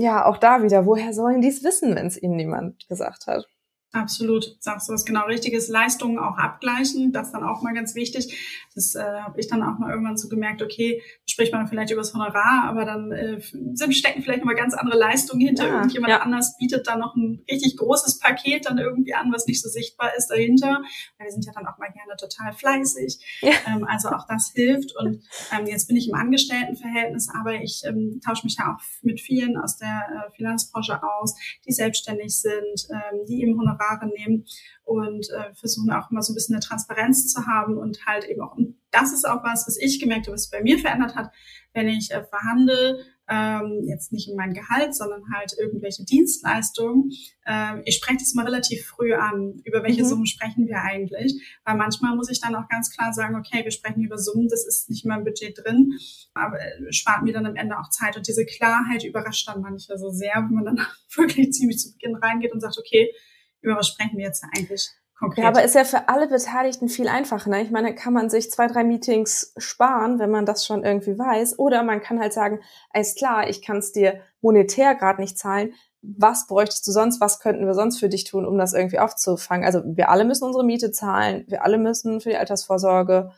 ja, 0.00 0.24
auch 0.26 0.38
da 0.38 0.62
wieder, 0.62 0.86
woher 0.86 1.12
sollen 1.12 1.42
die 1.42 1.48
es 1.48 1.62
wissen, 1.64 1.94
wenn 1.94 2.06
es 2.06 2.20
ihnen 2.20 2.36
niemand 2.36 2.88
gesagt 2.88 3.26
hat? 3.26 3.48
Absolut, 3.92 4.56
sagst 4.60 4.88
du 4.88 4.92
was 4.92 5.04
genau 5.04 5.24
Richtiges. 5.26 5.66
Leistungen 5.66 6.20
auch 6.20 6.38
abgleichen, 6.38 7.12
das 7.12 7.32
dann 7.32 7.42
auch 7.42 7.60
mal 7.62 7.74
ganz 7.74 7.96
wichtig. 7.96 8.64
Das 8.76 8.94
äh, 8.94 9.02
habe 9.02 9.40
ich 9.40 9.48
dann 9.48 9.64
auch 9.64 9.80
mal 9.80 9.90
irgendwann 9.90 10.16
so 10.16 10.28
gemerkt, 10.28 10.62
okay, 10.62 11.02
spricht 11.26 11.52
man 11.52 11.66
vielleicht 11.66 11.90
über 11.90 12.00
das 12.00 12.14
Honorar, 12.14 12.68
aber 12.68 12.84
dann 12.84 13.10
äh, 13.10 13.40
sind, 13.40 13.96
stecken 13.96 14.22
vielleicht 14.22 14.40
nochmal 14.40 14.54
ganz 14.54 14.74
andere 14.74 14.96
Leistungen 14.96 15.40
hinter. 15.40 15.66
Ja, 15.66 15.74
Irgendjemand 15.78 16.10
ja. 16.12 16.20
anders 16.20 16.56
bietet 16.56 16.86
da 16.86 16.96
noch 16.96 17.16
ein 17.16 17.42
richtig 17.50 17.76
großes 17.78 18.20
Paket 18.20 18.66
dann 18.66 18.78
irgendwie 18.78 19.14
an, 19.14 19.32
was 19.32 19.46
nicht 19.46 19.60
so 19.60 19.68
sichtbar 19.68 20.12
ist 20.16 20.28
dahinter. 20.28 20.82
Weil 21.18 21.26
wir 21.26 21.32
sind 21.32 21.46
ja 21.46 21.52
dann 21.52 21.66
auch 21.66 21.78
mal 21.78 21.90
gerne 21.90 22.14
total 22.16 22.52
fleißig. 22.52 23.40
Ja. 23.40 23.50
Ähm, 23.66 23.84
also 23.88 24.10
auch 24.10 24.26
das 24.28 24.52
hilft. 24.54 24.94
Und 24.96 25.20
ähm, 25.50 25.66
jetzt 25.66 25.88
bin 25.88 25.96
ich 25.96 26.08
im 26.08 26.14
Angestelltenverhältnis, 26.14 27.28
aber 27.28 27.54
ich 27.54 27.82
ähm, 27.84 28.20
tausche 28.24 28.46
mich 28.46 28.56
ja 28.56 28.72
auch 28.72 28.80
mit 29.02 29.20
vielen 29.20 29.56
aus 29.56 29.78
der 29.78 29.88
äh, 30.28 30.36
Finanzbranche 30.36 31.02
aus, 31.02 31.34
die 31.66 31.72
selbstständig 31.72 32.38
sind, 32.38 32.86
ähm, 32.92 33.26
die 33.26 33.42
eben 33.42 33.58
Honorar 33.58 33.79
Honorare 33.80 34.06
nehmen 34.06 34.44
und 34.84 35.28
äh, 35.30 35.54
versuchen 35.54 35.90
auch 35.92 36.10
immer 36.10 36.22
so 36.22 36.32
ein 36.32 36.34
bisschen 36.34 36.54
eine 36.54 36.64
Transparenz 36.64 37.32
zu 37.32 37.46
haben 37.46 37.78
und 37.78 38.06
halt 38.06 38.24
eben 38.24 38.40
auch, 38.40 38.56
und 38.56 38.76
das 38.90 39.12
ist 39.12 39.26
auch 39.26 39.42
was, 39.44 39.66
was 39.66 39.76
ich 39.76 40.00
gemerkt 40.00 40.26
habe, 40.26 40.34
was 40.34 40.50
bei 40.50 40.62
mir 40.62 40.78
verändert 40.78 41.14
hat, 41.14 41.30
wenn 41.72 41.88
ich 41.88 42.10
äh, 42.10 42.24
verhandle, 42.24 43.04
ähm, 43.30 43.84
jetzt 43.86 44.12
nicht 44.12 44.28
in 44.28 44.36
mein 44.36 44.54
Gehalt, 44.54 44.96
sondern 44.96 45.22
halt 45.32 45.54
irgendwelche 45.56 46.04
Dienstleistungen. 46.04 47.12
Ähm, 47.46 47.82
ich 47.84 47.94
spreche 47.94 48.18
das 48.18 48.34
mal 48.34 48.44
relativ 48.44 48.84
früh 48.86 49.14
an. 49.14 49.60
Über 49.64 49.84
welche 49.84 50.02
mhm. 50.02 50.08
Summen 50.08 50.26
sprechen 50.26 50.66
wir 50.66 50.82
eigentlich? 50.82 51.40
Weil 51.64 51.76
manchmal 51.76 52.16
muss 52.16 52.28
ich 52.28 52.40
dann 52.40 52.56
auch 52.56 52.68
ganz 52.68 52.90
klar 52.90 53.12
sagen, 53.12 53.36
okay, 53.36 53.62
wir 53.62 53.70
sprechen 53.70 54.02
über 54.02 54.18
Summen, 54.18 54.48
das 54.48 54.66
ist 54.66 54.90
nicht 54.90 55.04
in 55.04 55.10
meinem 55.10 55.22
Budget 55.22 55.56
drin, 55.56 55.92
aber 56.34 56.58
äh, 56.58 56.92
spart 56.92 57.22
mir 57.22 57.32
dann 57.32 57.46
am 57.46 57.54
Ende 57.54 57.78
auch 57.78 57.90
Zeit. 57.90 58.16
Und 58.16 58.26
diese 58.26 58.44
Klarheit 58.44 59.04
überrascht 59.04 59.46
dann 59.46 59.60
manchmal 59.60 59.98
so 59.98 60.10
sehr, 60.10 60.34
wenn 60.34 60.54
man 60.54 60.64
dann 60.64 60.86
wirklich 61.14 61.52
ziemlich 61.52 61.78
zu 61.78 61.92
Beginn 61.92 62.16
reingeht 62.16 62.52
und 62.52 62.60
sagt, 62.60 62.78
okay, 62.78 63.14
über 63.62 63.76
was 63.76 63.88
sprechen 63.88 64.16
wir 64.16 64.24
jetzt 64.24 64.44
eigentlich 64.44 64.90
konkret? 65.18 65.44
Ja, 65.44 65.48
aber 65.48 65.62
ist 65.62 65.74
ja 65.74 65.84
für 65.84 66.08
alle 66.08 66.28
Beteiligten 66.28 66.88
viel 66.88 67.08
einfacher. 67.08 67.50
Ne? 67.50 67.62
Ich 67.62 67.70
meine, 67.70 67.94
kann 67.94 68.12
man 68.12 68.30
sich 68.30 68.50
zwei, 68.50 68.66
drei 68.66 68.84
Meetings 68.84 69.52
sparen, 69.56 70.18
wenn 70.18 70.30
man 70.30 70.46
das 70.46 70.66
schon 70.66 70.84
irgendwie 70.84 71.18
weiß. 71.18 71.58
Oder 71.58 71.82
man 71.82 72.00
kann 72.00 72.20
halt 72.20 72.32
sagen, 72.32 72.60
alles 72.90 73.14
klar, 73.14 73.48
ich 73.48 73.62
kann 73.62 73.78
es 73.78 73.92
dir 73.92 74.20
monetär 74.40 74.94
gerade 74.94 75.20
nicht 75.20 75.38
zahlen. 75.38 75.74
Was 76.02 76.46
bräuchtest 76.46 76.86
du 76.86 76.92
sonst? 76.92 77.20
Was 77.20 77.40
könnten 77.40 77.66
wir 77.66 77.74
sonst 77.74 78.00
für 78.00 78.08
dich 78.08 78.24
tun, 78.24 78.46
um 78.46 78.56
das 78.56 78.72
irgendwie 78.72 78.98
aufzufangen? 78.98 79.66
Also 79.66 79.82
wir 79.84 80.08
alle 80.08 80.24
müssen 80.24 80.44
unsere 80.44 80.64
Miete 80.64 80.92
zahlen. 80.92 81.44
Wir 81.46 81.62
alle 81.62 81.76
müssen 81.76 82.22
für 82.22 82.30
die 82.30 82.38
Altersvorsorge 82.38 83.32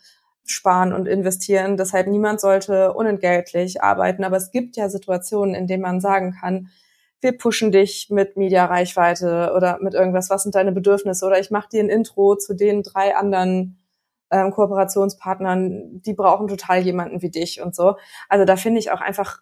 sparen 0.45 0.93
und 0.93 1.07
investieren. 1.07 1.77
Deshalb 1.77 2.07
niemand 2.07 2.41
sollte 2.41 2.93
unentgeltlich 2.93 3.83
arbeiten. 3.83 4.23
Aber 4.23 4.37
es 4.37 4.53
gibt 4.53 4.77
ja 4.77 4.89
Situationen, 4.89 5.55
in 5.55 5.67
denen 5.67 5.83
man 5.83 6.01
sagen 6.01 6.37
kann, 6.41 6.69
wir 7.23 7.39
pushen 7.39 7.71
dich 7.71 8.09
mit 8.11 8.37
Media-Reichweite 8.37 9.53
oder 9.57 9.79
mit 9.81 9.95
irgendwas, 9.95 10.29
was 10.29 10.43
sind 10.43 10.57
deine 10.57 10.73
Bedürfnisse 10.73 11.25
oder 11.25 11.39
ich 11.39 11.51
mache 11.51 11.69
dir 11.71 11.83
ein 11.83 11.89
Intro 11.89 12.37
zu 12.37 12.55
den 12.55 12.83
drei 12.83 13.17
anderen 13.17 13.79
ähm, 14.33 14.51
Kooperationspartnern, 14.51 16.03
die 16.03 16.15
brauchen 16.15 16.49
total 16.49 16.81
jemanden 16.81 17.23
wie 17.23 17.31
dich 17.31 17.63
und 17.63 17.77
so. 17.77 17.97
Also 18.29 18.45
da 18.45 18.57
finde 18.57 18.81
ich 18.81 18.91
auch 18.91 19.01
einfach, 19.01 19.41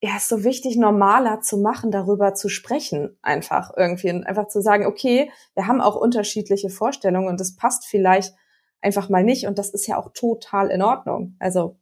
ja, 0.00 0.16
ist 0.16 0.28
so 0.28 0.44
wichtig, 0.44 0.76
normaler 0.76 1.40
zu 1.42 1.58
machen, 1.58 1.90
darüber 1.90 2.32
zu 2.32 2.48
sprechen, 2.48 3.18
einfach 3.20 3.72
irgendwie 3.76 4.10
und 4.10 4.26
einfach 4.26 4.48
zu 4.48 4.62
sagen, 4.62 4.86
okay, 4.86 5.30
wir 5.54 5.66
haben 5.66 5.82
auch 5.82 5.96
unterschiedliche 5.96 6.70
Vorstellungen 6.70 7.28
und 7.28 7.38
das 7.38 7.56
passt 7.56 7.84
vielleicht 7.84 8.34
einfach 8.80 9.10
mal 9.10 9.24
nicht 9.24 9.46
und 9.46 9.58
das 9.58 9.70
ist 9.70 9.86
ja 9.86 9.98
auch 9.98 10.10
total 10.14 10.70
in 10.70 10.80
Ordnung. 10.80 11.36
Also 11.38 11.76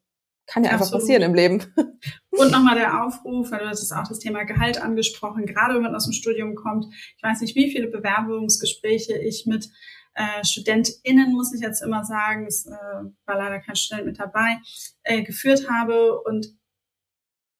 kann 0.46 0.64
ja 0.64 0.70
einfach 0.70 0.86
Absolut. 0.86 1.02
passieren 1.02 1.22
im 1.22 1.34
Leben. 1.34 1.62
Und 2.30 2.50
nochmal 2.50 2.74
der 2.74 3.04
Aufruf, 3.04 3.50
weil 3.50 3.60
du 3.60 3.66
hast 3.66 3.92
auch 3.92 4.08
das 4.08 4.18
Thema 4.18 4.44
Gehalt 4.44 4.80
angesprochen, 4.80 5.46
gerade 5.46 5.74
wenn 5.74 5.82
man 5.82 5.94
aus 5.94 6.04
dem 6.04 6.12
Studium 6.12 6.54
kommt. 6.54 6.86
Ich 7.16 7.22
weiß 7.22 7.40
nicht, 7.40 7.54
wie 7.54 7.70
viele 7.70 7.88
Bewerbungsgespräche 7.88 9.16
ich 9.18 9.46
mit 9.46 9.70
äh, 10.14 10.44
StudentInnen, 10.44 11.32
muss 11.32 11.54
ich 11.54 11.60
jetzt 11.60 11.82
immer 11.82 12.04
sagen, 12.04 12.46
es 12.46 12.66
äh, 12.66 12.70
war 12.70 13.36
leider 13.36 13.60
kein 13.60 13.76
Student 13.76 14.06
mit 14.06 14.18
dabei, 14.18 14.58
äh, 15.02 15.22
geführt 15.22 15.68
habe. 15.70 16.20
Und 16.22 16.48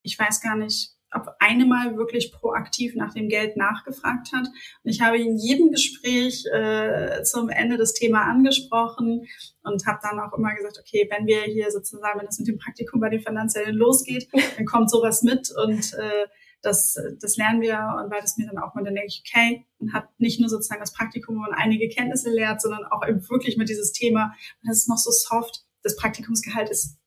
ich 0.03 0.19
weiß 0.19 0.41
gar 0.41 0.57
nicht, 0.57 0.94
ob 1.15 1.37
eine 1.39 1.67
mal 1.67 1.97
wirklich 1.97 2.33
proaktiv 2.33 2.95
nach 2.95 3.15
dem 3.15 3.29
Geld 3.29 3.57
nachgefragt 3.57 4.33
hat. 4.33 4.47
Und 4.83 4.91
ich 4.91 5.01
habe 5.01 5.19
in 5.19 5.37
jedem 5.37 5.71
Gespräch 5.71 6.45
äh, 6.53 7.23
zum 7.23 7.49
Ende 7.49 7.77
das 7.77 7.95
Thema 7.95 8.23
angesprochen 8.23 9.27
und 9.63 9.87
habe 9.87 10.01
dann 10.03 10.21
auch 10.21 10.37
immer 10.37 10.55
gesagt, 10.55 10.79
okay, 10.79 11.09
wenn 11.11 11.27
wir 11.27 11.43
hier 11.43 11.71
sozusagen, 11.71 12.21
wenn 12.21 12.27
es 12.27 12.39
mit 12.39 12.49
dem 12.49 12.59
Praktikum 12.59 13.01
bei 13.01 13.09
den 13.09 13.21
Finanziellen 13.21 13.77
losgeht, 13.77 14.29
dann 14.57 14.67
kommt 14.67 14.91
sowas 14.91 15.23
mit 15.23 15.51
und 15.65 15.95
äh, 15.95 16.27
das, 16.63 16.97
das 17.21 17.37
lernen 17.37 17.61
wir 17.61 17.79
und 18.03 18.11
weil 18.11 18.21
das 18.21 18.37
mir 18.39 18.47
dann 18.47 18.59
auch 18.59 18.75
mal 18.75 18.85
dann 18.85 18.95
denke 18.95 19.09
ich, 19.09 19.23
okay, 19.27 19.67
man 19.79 19.93
hat 19.93 20.09
nicht 20.19 20.41
nur 20.41 20.49
sozusagen 20.49 20.81
das 20.81 20.95
Praktikum 20.95 21.37
und 21.37 21.53
einige 21.53 21.89
Kenntnisse 21.89 22.31
lehrt, 22.31 22.61
sondern 22.61 22.85
auch 22.85 23.07
eben 23.07 23.29
wirklich 23.29 23.57
mit 23.57 23.69
dieses 23.69 23.93
Thema, 23.93 24.35
das 24.65 24.79
ist 24.79 24.89
noch 24.89 24.97
so 24.97 25.11
soft, 25.11 25.65
das 25.83 25.97
Praktikumsgehalt 25.97 26.71
ist 26.71 26.99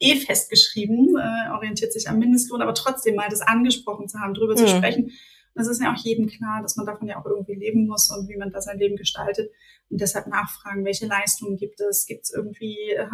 eh 0.00 0.16
festgeschrieben, 0.16 1.14
äh, 1.16 1.52
orientiert 1.52 1.92
sich 1.92 2.08
am 2.08 2.18
Mindestlohn, 2.18 2.62
aber 2.62 2.74
trotzdem 2.74 3.14
mal 3.14 3.28
das 3.28 3.42
angesprochen 3.42 4.08
zu 4.08 4.18
haben, 4.18 4.34
drüber 4.34 4.54
mhm. 4.54 4.58
zu 4.58 4.68
sprechen. 4.68 5.12
Und 5.54 5.62
es 5.62 5.68
ist 5.68 5.82
ja 5.82 5.92
auch 5.92 5.96
jedem 5.96 6.28
klar, 6.28 6.62
dass 6.62 6.76
man 6.76 6.86
davon 6.86 7.08
ja 7.08 7.20
auch 7.20 7.26
irgendwie 7.26 7.54
leben 7.54 7.86
muss 7.86 8.10
und 8.10 8.28
wie 8.28 8.36
man 8.36 8.50
da 8.50 8.60
sein 8.60 8.78
Leben 8.78 8.96
gestaltet. 8.96 9.50
Und 9.88 10.00
deshalb 10.00 10.28
nachfragen, 10.28 10.84
welche 10.84 11.06
Leistungen 11.06 11.56
gibt 11.56 11.80
es? 11.80 12.06
Gibt 12.06 12.24
es 12.24 12.32
irgendwie 12.32 12.90
äh, 12.90 13.06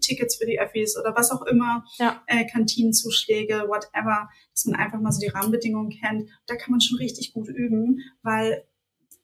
Tickets 0.00 0.36
für 0.36 0.44
die 0.44 0.60
Öffis 0.60 0.98
oder 0.98 1.16
was 1.16 1.30
auch 1.30 1.42
immer? 1.46 1.84
Ja. 1.98 2.22
Äh, 2.26 2.46
Kantinenzuschläge, 2.46 3.64
whatever. 3.68 4.28
Dass 4.52 4.66
man 4.66 4.78
einfach 4.78 5.00
mal 5.00 5.12
so 5.12 5.20
die 5.20 5.28
Rahmenbedingungen 5.28 5.90
kennt. 5.90 6.28
Da 6.46 6.56
kann 6.56 6.72
man 6.72 6.82
schon 6.82 6.98
richtig 6.98 7.32
gut 7.32 7.48
üben, 7.48 8.00
weil 8.22 8.64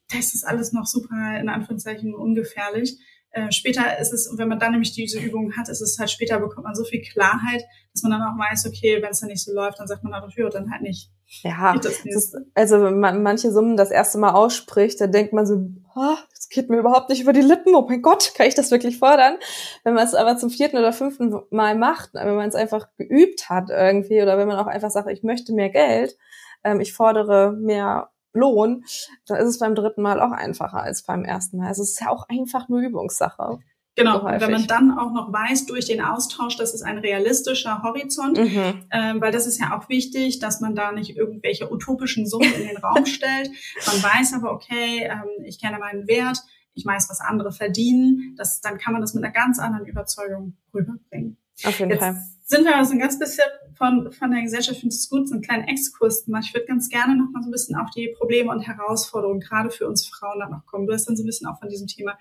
das 0.09 0.33
ist 0.33 0.43
alles 0.43 0.71
noch 0.71 0.85
super, 0.85 1.39
in 1.39 1.49
Anführungszeichen, 1.49 2.13
ungefährlich. 2.15 2.97
Äh, 3.35 3.51
später 3.51 3.99
ist 3.99 4.13
es, 4.13 4.31
wenn 4.37 4.47
man 4.47 4.59
dann 4.59 4.71
nämlich 4.71 4.93
diese 4.93 5.19
Übung 5.19 5.57
hat, 5.57 5.67
ist 5.67 5.81
es 5.81 5.99
halt 5.99 6.09
später 6.09 6.39
bekommt 6.39 6.63
man 6.65 6.73
so 6.73 6.85
viel 6.85 7.01
Klarheit, 7.01 7.65
dass 7.91 8.01
man 8.01 8.13
dann 8.13 8.21
auch 8.21 8.39
weiß, 8.39 8.65
okay, 8.65 9.01
wenn 9.01 9.09
es 9.09 9.19
dann 9.19 9.27
nicht 9.27 9.43
so 9.43 9.53
läuft, 9.53 9.77
dann 9.77 9.87
sagt 9.87 10.05
man 10.05 10.13
halt, 10.13 10.33
ja, 10.37 10.47
dann 10.47 10.71
halt 10.71 10.81
nicht. 10.81 11.11
Ja, 11.43 11.75
ist, 11.75 12.37
also 12.53 12.81
wenn 12.81 12.97
man 12.97 13.21
manche 13.23 13.51
Summen 13.51 13.75
das 13.75 13.91
erste 13.91 14.19
Mal 14.19 14.31
ausspricht, 14.31 15.01
dann 15.01 15.11
denkt 15.11 15.33
man 15.33 15.45
so, 15.45 15.67
oh, 15.95 16.15
das 16.33 16.47
geht 16.47 16.69
mir 16.69 16.77
überhaupt 16.77 17.09
nicht 17.09 17.23
über 17.23 17.33
die 17.33 17.41
Lippen. 17.41 17.75
Oh 17.75 17.85
mein 17.89 18.01
Gott, 18.01 18.31
kann 18.37 18.47
ich 18.47 18.55
das 18.55 18.71
wirklich 18.71 18.99
fordern? 18.99 19.35
Wenn 19.83 19.95
man 19.95 20.05
es 20.05 20.13
aber 20.13 20.37
zum 20.37 20.49
vierten 20.49 20.77
oder 20.77 20.93
fünften 20.93 21.37
Mal 21.49 21.75
macht, 21.75 22.13
wenn 22.13 22.35
man 22.35 22.47
es 22.47 22.55
einfach 22.55 22.87
geübt 22.97 23.49
hat 23.49 23.69
irgendwie 23.69 24.21
oder 24.21 24.37
wenn 24.37 24.47
man 24.47 24.59
auch 24.59 24.67
einfach 24.67 24.91
sagt, 24.91 25.09
ich 25.11 25.23
möchte 25.23 25.51
mehr 25.51 25.71
Geld, 25.71 26.15
ähm, 26.63 26.79
ich 26.79 26.93
fordere 26.93 27.51
mehr 27.51 28.11
Lohn, 28.35 28.85
dann 29.25 29.37
ist 29.37 29.47
es 29.47 29.59
beim 29.59 29.75
dritten 29.75 30.01
Mal 30.01 30.21
auch 30.21 30.31
einfacher 30.31 30.81
als 30.83 31.03
beim 31.03 31.23
ersten 31.23 31.57
Mal. 31.57 31.67
Also 31.67 31.83
es 31.83 31.91
ist 31.91 32.01
ja 32.01 32.09
auch 32.09 32.27
einfach 32.29 32.69
nur 32.69 32.79
Übungssache. 32.79 33.59
Genau, 33.97 34.25
und 34.25 34.41
wenn 34.41 34.51
man 34.51 34.67
dann 34.67 34.91
auch 34.97 35.13
noch 35.13 35.31
weiß 35.31 35.67
durch 35.67 35.85
den 35.85 36.01
Austausch, 36.01 36.57
das 36.57 36.73
ist 36.73 36.81
ein 36.81 36.97
realistischer 36.97 37.81
Horizont, 37.81 38.37
mhm. 38.37 38.83
ähm, 38.91 39.21
weil 39.21 39.31
das 39.31 39.47
ist 39.47 39.57
ja 39.57 39.77
auch 39.77 39.87
wichtig, 39.87 40.39
dass 40.39 40.59
man 40.59 40.75
da 40.75 40.91
nicht 40.91 41.15
irgendwelche 41.15 41.71
utopischen 41.71 42.27
Summen 42.27 42.53
in 42.53 42.67
den 42.67 42.77
Raum 42.77 43.05
stellt. 43.05 43.49
Man 43.87 44.03
weiß 44.03 44.33
aber, 44.33 44.51
okay, 44.51 45.09
ähm, 45.09 45.45
ich 45.45 45.61
kenne 45.61 45.79
meinen 45.79 46.07
Wert, 46.07 46.39
ich 46.73 46.85
weiß, 46.85 47.09
was 47.09 47.21
andere 47.21 47.53
verdienen, 47.53 48.35
das, 48.37 48.59
dann 48.59 48.77
kann 48.77 48.91
man 48.91 49.01
das 49.01 49.13
mit 49.13 49.23
einer 49.23 49.31
ganz 49.31 49.59
anderen 49.59 49.85
Überzeugung 49.85 50.57
rüberbringen. 50.73 51.37
Auf 51.63 51.79
jeden 51.79 51.91
Jetzt 51.91 51.99
Fall. 52.01 52.21
Sind 52.47 52.65
wir 52.65 52.75
also 52.75 52.93
ein 52.93 52.99
ganz 52.99 53.17
bisschen 53.17 53.45
von, 53.75 54.11
von 54.11 54.31
der 54.31 54.43
Gesellschaft, 54.43 54.79
finde 54.79 54.93
es 54.93 55.09
gut, 55.09 55.27
so 55.27 55.33
einen 55.33 55.43
kleinen 55.43 55.67
Exkurs 55.67 56.25
gemacht. 56.25 56.45
Ich 56.47 56.53
würde 56.53 56.67
ganz 56.67 56.89
gerne 56.89 57.17
noch 57.17 57.31
mal 57.31 57.41
so 57.41 57.49
ein 57.49 57.51
bisschen 57.51 57.75
auf 57.75 57.89
die 57.89 58.13
Probleme 58.17 58.51
und 58.51 58.61
Herausforderungen, 58.61 59.39
gerade 59.39 59.71
für 59.71 59.87
uns 59.87 60.05
Frauen, 60.05 60.39
da 60.39 60.49
noch 60.49 60.65
kommen. 60.65 60.85
Du 60.85 60.93
hast 60.93 61.05
dann 61.07 61.17
so 61.17 61.23
ein 61.23 61.25
bisschen 61.25 61.47
auch 61.47 61.59
von 61.59 61.69
diesem 61.69 61.87
Thema 61.87 62.17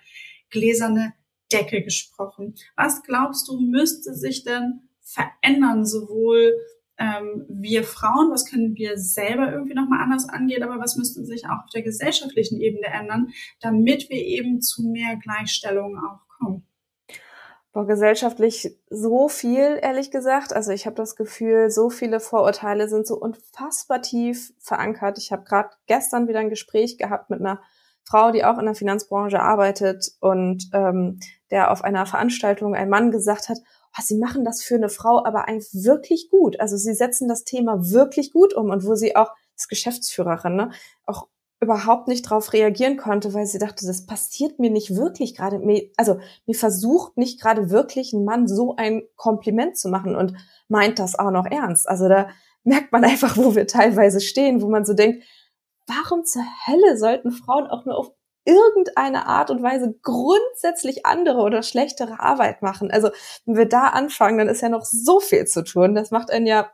gläserne 0.50 1.12
Decke 1.52 1.82
gesprochen. 1.82 2.54
Was 2.76 3.02
glaubst 3.02 3.48
du, 3.48 3.60
müsste 3.60 4.14
sich 4.14 4.44
denn 4.44 4.88
verändern, 5.00 5.84
sowohl 5.84 6.54
ähm, 6.96 7.44
wir 7.48 7.84
Frauen, 7.84 8.30
was 8.30 8.46
können 8.48 8.76
wir 8.76 8.96
selber 8.98 9.52
irgendwie 9.52 9.74
nochmal 9.74 10.00
anders 10.00 10.28
angehen, 10.28 10.62
aber 10.62 10.78
was 10.78 10.96
müsste 10.96 11.24
sich 11.24 11.46
auch 11.46 11.64
auf 11.64 11.70
der 11.74 11.82
gesellschaftlichen 11.82 12.60
Ebene 12.60 12.86
ändern, 12.86 13.28
damit 13.60 14.08
wir 14.08 14.24
eben 14.24 14.60
zu 14.60 14.82
mehr 14.82 15.16
Gleichstellung 15.16 15.98
auch 15.98 16.26
kommen? 16.28 16.66
Boah, 17.74 17.88
gesellschaftlich 17.88 18.78
so 18.88 19.28
viel, 19.28 19.80
ehrlich 19.82 20.12
gesagt. 20.12 20.52
Also 20.52 20.70
ich 20.70 20.86
habe 20.86 20.94
das 20.94 21.16
Gefühl, 21.16 21.72
so 21.72 21.90
viele 21.90 22.20
Vorurteile 22.20 22.88
sind 22.88 23.04
so 23.04 23.16
unfassbar 23.16 24.00
tief 24.00 24.54
verankert. 24.60 25.18
Ich 25.18 25.32
habe 25.32 25.42
gerade 25.42 25.70
gestern 25.88 26.28
wieder 26.28 26.38
ein 26.38 26.50
Gespräch 26.50 26.98
gehabt 26.98 27.30
mit 27.30 27.40
einer 27.40 27.60
Frau, 28.04 28.30
die 28.30 28.44
auch 28.44 28.58
in 28.58 28.66
der 28.66 28.76
Finanzbranche 28.76 29.40
arbeitet 29.40 30.12
und 30.20 30.70
ähm, 30.72 31.18
der 31.50 31.72
auf 31.72 31.82
einer 31.82 32.06
Veranstaltung 32.06 32.76
ein 32.76 32.88
Mann 32.88 33.10
gesagt 33.10 33.48
hat, 33.48 33.58
oh, 33.58 34.02
sie 34.04 34.18
machen 34.18 34.44
das 34.44 34.62
für 34.62 34.76
eine 34.76 34.88
Frau 34.88 35.24
aber 35.24 35.48
eigentlich 35.48 35.70
wirklich 35.72 36.30
gut. 36.30 36.60
Also 36.60 36.76
sie 36.76 36.94
setzen 36.94 37.26
das 37.26 37.42
Thema 37.42 37.90
wirklich 37.90 38.32
gut 38.32 38.54
um 38.54 38.70
und 38.70 38.86
wo 38.86 38.94
sie 38.94 39.16
auch 39.16 39.32
als 39.54 39.66
Geschäftsführerin 39.66 40.54
ne, 40.54 40.70
auch 41.06 41.26
überhaupt 41.64 42.08
nicht 42.08 42.26
darauf 42.26 42.52
reagieren 42.52 42.96
konnte, 42.96 43.34
weil 43.34 43.46
sie 43.46 43.58
dachte, 43.58 43.86
das 43.86 44.06
passiert 44.06 44.58
mir 44.58 44.70
nicht 44.70 44.94
wirklich 44.94 45.34
gerade. 45.34 45.60
Also 45.96 46.18
mir 46.46 46.54
versucht 46.54 47.16
nicht 47.16 47.40
gerade 47.40 47.70
wirklich 47.70 48.12
ein 48.12 48.24
Mann 48.24 48.46
so 48.46 48.76
ein 48.76 49.02
Kompliment 49.16 49.76
zu 49.76 49.88
machen 49.88 50.14
und 50.14 50.34
meint 50.68 50.98
das 50.98 51.18
auch 51.18 51.30
noch 51.30 51.46
ernst. 51.46 51.88
Also 51.88 52.08
da 52.08 52.28
merkt 52.62 52.92
man 52.92 53.04
einfach, 53.04 53.36
wo 53.36 53.54
wir 53.54 53.66
teilweise 53.66 54.20
stehen, 54.20 54.62
wo 54.62 54.68
man 54.68 54.84
so 54.84 54.94
denkt, 54.94 55.24
warum 55.86 56.24
zur 56.24 56.44
Hölle 56.66 56.96
sollten 56.96 57.30
Frauen 57.30 57.66
auch 57.66 57.84
nur 57.84 57.98
auf 57.98 58.12
irgendeine 58.46 59.26
Art 59.26 59.50
und 59.50 59.62
Weise 59.62 59.94
grundsätzlich 60.02 61.06
andere 61.06 61.38
oder 61.38 61.62
schlechtere 61.62 62.20
Arbeit 62.20 62.62
machen? 62.62 62.90
Also 62.90 63.10
wenn 63.46 63.56
wir 63.56 63.68
da 63.68 63.88
anfangen, 63.88 64.38
dann 64.38 64.48
ist 64.48 64.60
ja 64.60 64.68
noch 64.68 64.84
so 64.84 65.20
viel 65.20 65.46
zu 65.46 65.64
tun. 65.64 65.94
Das 65.94 66.10
macht 66.10 66.30
einen 66.30 66.46
ja 66.46 66.70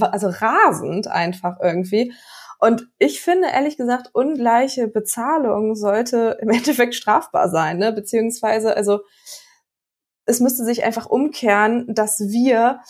also 0.00 0.28
rasend 0.28 1.06
einfach 1.06 1.58
irgendwie. 1.60 2.12
Und 2.58 2.88
ich 2.98 3.20
finde 3.20 3.48
ehrlich 3.48 3.76
gesagt, 3.76 4.10
ungleiche 4.12 4.88
Bezahlung 4.88 5.74
sollte 5.74 6.38
im 6.40 6.50
Endeffekt 6.50 6.94
strafbar 6.94 7.48
sein, 7.48 7.78
ne? 7.78 7.92
Beziehungsweise, 7.92 8.76
also 8.76 9.00
es 10.26 10.40
müsste 10.40 10.64
sich 10.64 10.84
einfach 10.84 11.06
umkehren, 11.06 11.86
dass 11.94 12.20
wir 12.20 12.80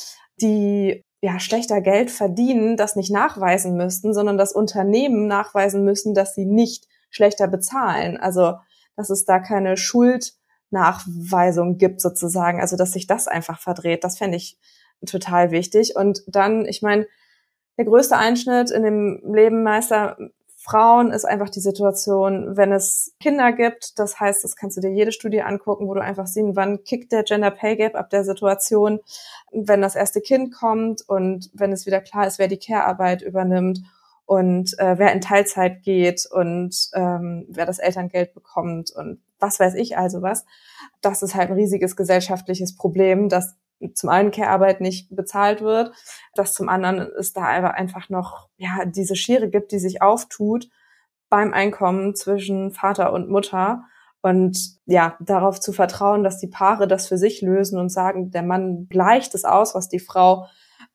die 0.40 1.04
ja, 1.24 1.40
schlechter 1.40 1.80
Geld 1.80 2.10
verdienen, 2.10 2.76
das 2.76 2.96
nicht 2.96 3.10
nachweisen 3.10 3.76
müssten, 3.76 4.12
sondern 4.12 4.36
das 4.36 4.52
Unternehmen 4.52 5.26
nachweisen 5.26 5.82
müssen, 5.82 6.12
dass 6.12 6.34
sie 6.34 6.44
nicht 6.44 6.86
schlechter 7.08 7.48
bezahlen. 7.48 8.18
Also, 8.18 8.56
dass 8.94 9.08
es 9.08 9.24
da 9.24 9.38
keine 9.38 9.78
Schuldnachweisung 9.78 11.78
gibt 11.78 12.02
sozusagen. 12.02 12.60
Also, 12.60 12.76
dass 12.76 12.92
sich 12.92 13.06
das 13.06 13.26
einfach 13.26 13.58
verdreht. 13.58 14.04
Das 14.04 14.18
fände 14.18 14.36
ich 14.36 14.58
total 15.06 15.50
wichtig. 15.50 15.96
Und 15.96 16.22
dann, 16.26 16.66
ich 16.66 16.82
meine, 16.82 17.06
der 17.76 17.84
größte 17.84 18.16
Einschnitt 18.16 18.70
in 18.70 18.82
dem 18.82 19.20
Leben 19.34 19.62
meister 19.62 20.16
Frauen 20.64 21.12
ist 21.12 21.26
einfach 21.26 21.50
die 21.50 21.60
Situation, 21.60 22.56
wenn 22.56 22.72
es 22.72 23.14
Kinder 23.20 23.52
gibt. 23.52 23.98
Das 23.98 24.18
heißt, 24.18 24.42
das 24.42 24.56
kannst 24.56 24.78
du 24.78 24.80
dir 24.80 24.90
jede 24.90 25.12
Studie 25.12 25.42
angucken, 25.42 25.86
wo 25.86 25.92
du 25.92 26.00
einfach 26.00 26.26
sehen, 26.26 26.56
wann 26.56 26.84
kickt 26.84 27.12
der 27.12 27.22
Gender 27.22 27.50
Pay 27.50 27.76
Gap 27.76 27.94
ab 27.94 28.08
der 28.08 28.24
Situation, 28.24 29.00
wenn 29.52 29.82
das 29.82 29.94
erste 29.94 30.22
Kind 30.22 30.54
kommt 30.54 31.06
und 31.06 31.50
wenn 31.52 31.70
es 31.70 31.84
wieder 31.84 32.00
klar 32.00 32.26
ist, 32.26 32.38
wer 32.38 32.48
die 32.48 32.56
Care-Arbeit 32.56 33.20
übernimmt 33.20 33.80
und 34.24 34.78
äh, 34.78 34.96
wer 34.96 35.12
in 35.12 35.20
Teilzeit 35.20 35.82
geht 35.82 36.26
und 36.30 36.88
ähm, 36.94 37.44
wer 37.50 37.66
das 37.66 37.78
Elterngeld 37.78 38.32
bekommt 38.32 38.90
und 38.90 39.20
was 39.38 39.60
weiß 39.60 39.74
ich 39.74 39.98
also 39.98 40.22
was. 40.22 40.46
Das 41.02 41.22
ist 41.22 41.34
halt 41.34 41.50
ein 41.50 41.56
riesiges 41.56 41.94
gesellschaftliches 41.94 42.74
Problem, 42.74 43.28
dass 43.28 43.54
zum 43.94 44.08
einen 44.10 44.30
Care-Arbeit 44.30 44.80
nicht 44.80 45.14
bezahlt 45.14 45.60
wird, 45.60 45.92
dass 46.34 46.54
zum 46.54 46.68
anderen 46.68 47.00
es 47.18 47.32
da 47.32 47.44
einfach 47.44 48.08
noch 48.08 48.48
ja 48.56 48.84
diese 48.86 49.16
Schere 49.16 49.48
gibt, 49.48 49.72
die 49.72 49.78
sich 49.78 50.02
auftut 50.02 50.68
beim 51.28 51.52
Einkommen 51.52 52.14
zwischen 52.14 52.72
Vater 52.72 53.12
und 53.12 53.28
Mutter 53.28 53.84
und 54.22 54.78
ja 54.86 55.16
darauf 55.20 55.60
zu 55.60 55.72
vertrauen, 55.72 56.22
dass 56.22 56.38
die 56.38 56.46
Paare 56.46 56.88
das 56.88 57.08
für 57.08 57.18
sich 57.18 57.42
lösen 57.42 57.78
und 57.78 57.90
sagen, 57.90 58.30
der 58.30 58.42
Mann 58.42 58.86
gleicht 58.88 59.34
es 59.34 59.44
aus, 59.44 59.74
was 59.74 59.88
die 59.88 59.98
Frau 59.98 60.46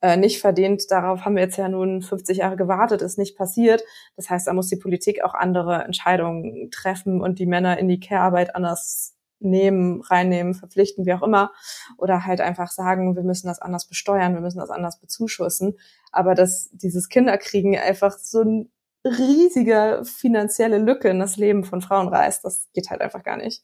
äh, 0.02 0.18
nicht 0.18 0.40
verdient. 0.40 0.90
Darauf 0.90 1.26
haben 1.26 1.36
wir 1.36 1.44
jetzt 1.44 1.58
ja 1.58 1.70
nun 1.70 2.02
50 2.02 2.40
Jahre 2.40 2.56
gewartet, 2.56 3.02
ist 3.02 3.18
nicht 3.18 3.38
passiert. 3.38 3.84
Das 4.16 4.30
heißt, 4.30 4.48
da 4.48 4.54
muss 4.54 4.68
die 4.68 4.78
Politik 4.78 5.24
auch 5.24 5.34
andere 5.34 5.84
Entscheidungen 5.84 6.72
treffen 6.72 7.22
und 7.22 7.38
die 7.38 7.46
Männer 7.46 7.78
in 7.78 7.88
die 7.88 8.00
Care-Arbeit 8.00 8.56
anders 8.56 9.16
nehmen, 9.40 10.02
reinnehmen, 10.02 10.54
verpflichten, 10.54 11.06
wie 11.06 11.14
auch 11.14 11.24
immer. 11.24 11.52
Oder 11.98 12.26
halt 12.26 12.42
einfach 12.42 12.72
sagen, 12.72 13.16
wir 13.16 13.24
müssen 13.24 13.48
das 13.48 13.60
anders 13.60 13.88
besteuern, 13.88 14.34
wir 14.34 14.42
müssen 14.42 14.60
das 14.60 14.70
anders 14.70 15.00
bezuschussen. 15.00 15.78
Aber 16.12 16.36
dass 16.36 16.70
dieses 16.72 17.10
Kinderkriegen 17.10 17.78
einfach 17.78 18.18
so 18.18 18.42
eine 18.42 18.68
riesige 19.06 20.02
finanzielle 20.04 20.78
Lücke 20.78 21.10
in 21.10 21.20
das 21.20 21.38
Leben 21.38 21.64
von 21.64 21.82
Frauen 21.82 22.10
reißt, 22.10 22.44
das 22.44 22.70
geht 22.74 22.90
halt 22.90 23.02
einfach 23.02 23.24
gar 23.24 23.38
nicht. 23.38 23.64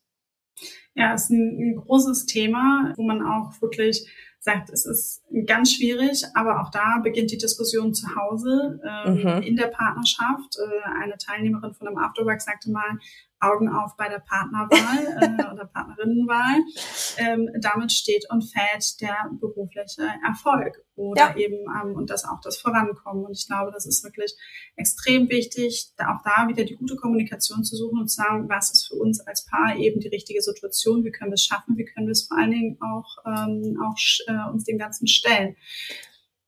Ja, 0.94 1.14
ist 1.14 1.30
ein, 1.30 1.58
ein 1.60 1.76
großes 1.76 2.26
Thema, 2.26 2.94
wo 2.96 3.04
man 3.04 3.22
auch 3.22 3.62
wirklich 3.62 4.10
sagt, 4.46 4.70
es 4.70 4.86
ist 4.86 5.24
ganz 5.46 5.74
schwierig, 5.74 6.24
aber 6.36 6.62
auch 6.62 6.72
da 6.72 7.00
beginnt 7.04 7.32
die 7.32 7.38
Diskussion 7.38 7.94
zu 7.94 8.16
Hause 8.16 8.80
ähm, 8.86 9.16
mhm. 9.16 9.42
in 9.42 9.56
der 9.58 9.68
Partnerschaft. 9.68 10.58
Äh, 10.58 11.04
eine 11.04 11.18
Teilnehmerin 11.18 11.74
von 11.74 11.88
einem 11.88 11.98
Afterwork 11.98 12.42
sagte 12.42 12.72
mal, 12.72 13.00
Augen 13.46 13.70
auf 13.70 13.96
bei 13.98 14.10
der 14.10 14.20
Partnerwahl 14.20 15.40
äh, 15.50 15.54
oder 15.54 15.66
Partnerinnenwahl. 15.66 16.64
Ähm, 17.18 17.50
damit 17.62 17.92
steht 17.92 18.26
und 18.30 18.44
fällt 18.44 19.02
der 19.02 19.30
berufliche 19.40 20.08
Erfolg 20.26 20.84
oder 20.96 21.30
ja. 21.32 21.36
eben 21.36 21.66
ähm, 21.70 21.96
und 21.96 22.10
das 22.10 22.26
auch 22.26 22.40
das 22.42 22.58
Vorankommen. 22.58 23.26
Und 23.26 23.38
ich 23.38 23.48
glaube, 23.48 23.72
das 23.72 23.86
ist 23.86 24.04
wirklich 24.04 24.34
extrem 24.76 25.30
wichtig, 25.30 25.92
da 25.98 26.16
auch 26.16 26.22
da 26.24 26.48
wieder 26.48 26.64
die 26.64 26.76
gute 26.76 26.96
Kommunikation 26.96 27.64
zu 27.64 27.76
suchen 27.76 28.00
und 28.00 28.08
zu 28.08 28.16
sagen, 28.16 28.50
was 28.50 28.72
ist 28.72 28.88
für 28.88 28.96
uns 28.96 29.20
als 29.22 29.46
Paar 29.46 29.76
eben 29.78 30.00
die 30.00 30.08
richtige 30.08 30.42
Situation, 30.42 31.04
wie 31.04 31.12
können 31.12 31.32
wir 31.32 31.36
es 31.36 31.46
schaffen, 31.46 31.78
wie 31.78 31.86
können 31.86 32.08
wir 32.08 32.12
es 32.12 32.28
vor 32.28 32.38
allen 32.38 32.52
Dingen 32.52 32.78
auch, 32.82 33.18
ähm, 33.26 33.80
auch 33.84 33.98
äh, 34.28 34.52
uns 34.52 34.64
dem 34.64 34.78
Ganzen 34.78 35.08
stellen. 35.08 35.56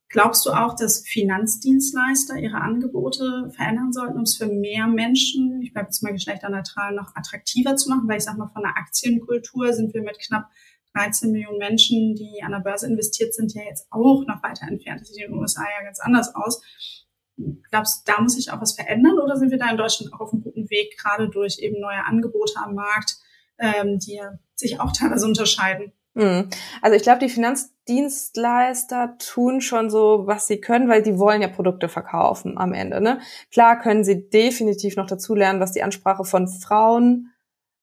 Glaubst 0.09 0.45
du 0.45 0.51
auch, 0.51 0.73
dass 0.75 1.05
Finanzdienstleister 1.05 2.37
ihre 2.37 2.61
Angebote 2.61 3.51
verändern 3.53 3.91
sollten, 3.91 4.15
um 4.15 4.23
es 4.23 4.37
für 4.37 4.47
mehr 4.47 4.87
Menschen, 4.87 5.61
ich 5.61 5.73
bleibe 5.73 5.87
jetzt 5.87 6.01
mal 6.01 6.13
geschlechterneutral, 6.13 6.95
noch 6.95 7.13
attraktiver 7.15 7.75
zu 7.75 7.89
machen? 7.89 8.07
Weil 8.07 8.17
ich 8.17 8.23
sage 8.23 8.37
mal, 8.37 8.47
von 8.47 8.61
der 8.61 8.77
Aktienkultur 8.77 9.73
sind 9.73 9.93
wir 9.93 10.01
mit 10.01 10.17
knapp 10.19 10.49
13 10.93 11.31
Millionen 11.31 11.57
Menschen, 11.57 12.15
die 12.15 12.41
an 12.41 12.51
der 12.51 12.59
Börse 12.59 12.87
investiert 12.87 13.33
sind, 13.33 13.53
ja 13.53 13.63
jetzt 13.63 13.87
auch 13.89 14.25
noch 14.25 14.41
weiter 14.43 14.67
entfernt. 14.67 15.01
Das 15.01 15.09
sieht 15.09 15.25
in 15.25 15.31
den 15.31 15.39
USA 15.39 15.63
ja 15.63 15.85
ganz 15.85 15.99
anders 15.99 16.33
aus. 16.33 16.61
Glaubst 17.69 18.07
du, 18.07 18.11
da 18.11 18.21
muss 18.21 18.33
sich 18.33 18.51
auch 18.51 18.61
was 18.61 18.73
verändern 18.73 19.19
oder 19.19 19.37
sind 19.37 19.51
wir 19.51 19.59
da 19.59 19.69
in 19.69 19.77
Deutschland 19.77 20.13
auch 20.13 20.21
auf 20.21 20.33
einem 20.33 20.41
guten 20.41 20.69
Weg, 20.69 20.97
gerade 20.97 21.29
durch 21.29 21.59
eben 21.59 21.79
neue 21.79 22.03
Angebote 22.05 22.53
am 22.63 22.75
Markt, 22.75 23.17
ähm, 23.59 23.99
die 23.99 24.19
sich 24.55 24.79
auch 24.79 24.91
teilweise 24.91 25.27
unterscheiden? 25.27 25.91
Hm. 26.17 26.49
Also 26.81 26.95
ich 26.95 27.03
glaube, 27.03 27.19
die 27.19 27.29
Finanzdienstleister 27.29 29.17
tun 29.19 29.61
schon 29.61 29.91
so, 29.91 30.23
was 30.25 30.47
sie 30.47 30.59
können, 30.59 30.89
weil 30.89 31.03
die 31.03 31.19
wollen 31.19 31.43
ja 31.43 31.47
Produkte 31.47 31.89
verkaufen 31.89 32.57
am 32.57 32.73
Ende. 32.73 32.99
Ne? 33.01 33.19
Klar 33.51 33.79
können 33.79 34.03
sie 34.03 34.27
definitiv 34.27 34.95
noch 34.95 35.05
dazu 35.05 35.35
lernen, 35.35 35.59
was 35.59 35.73
die 35.73 35.83
Ansprache 35.83 36.25
von 36.25 36.47
Frauen 36.47 37.33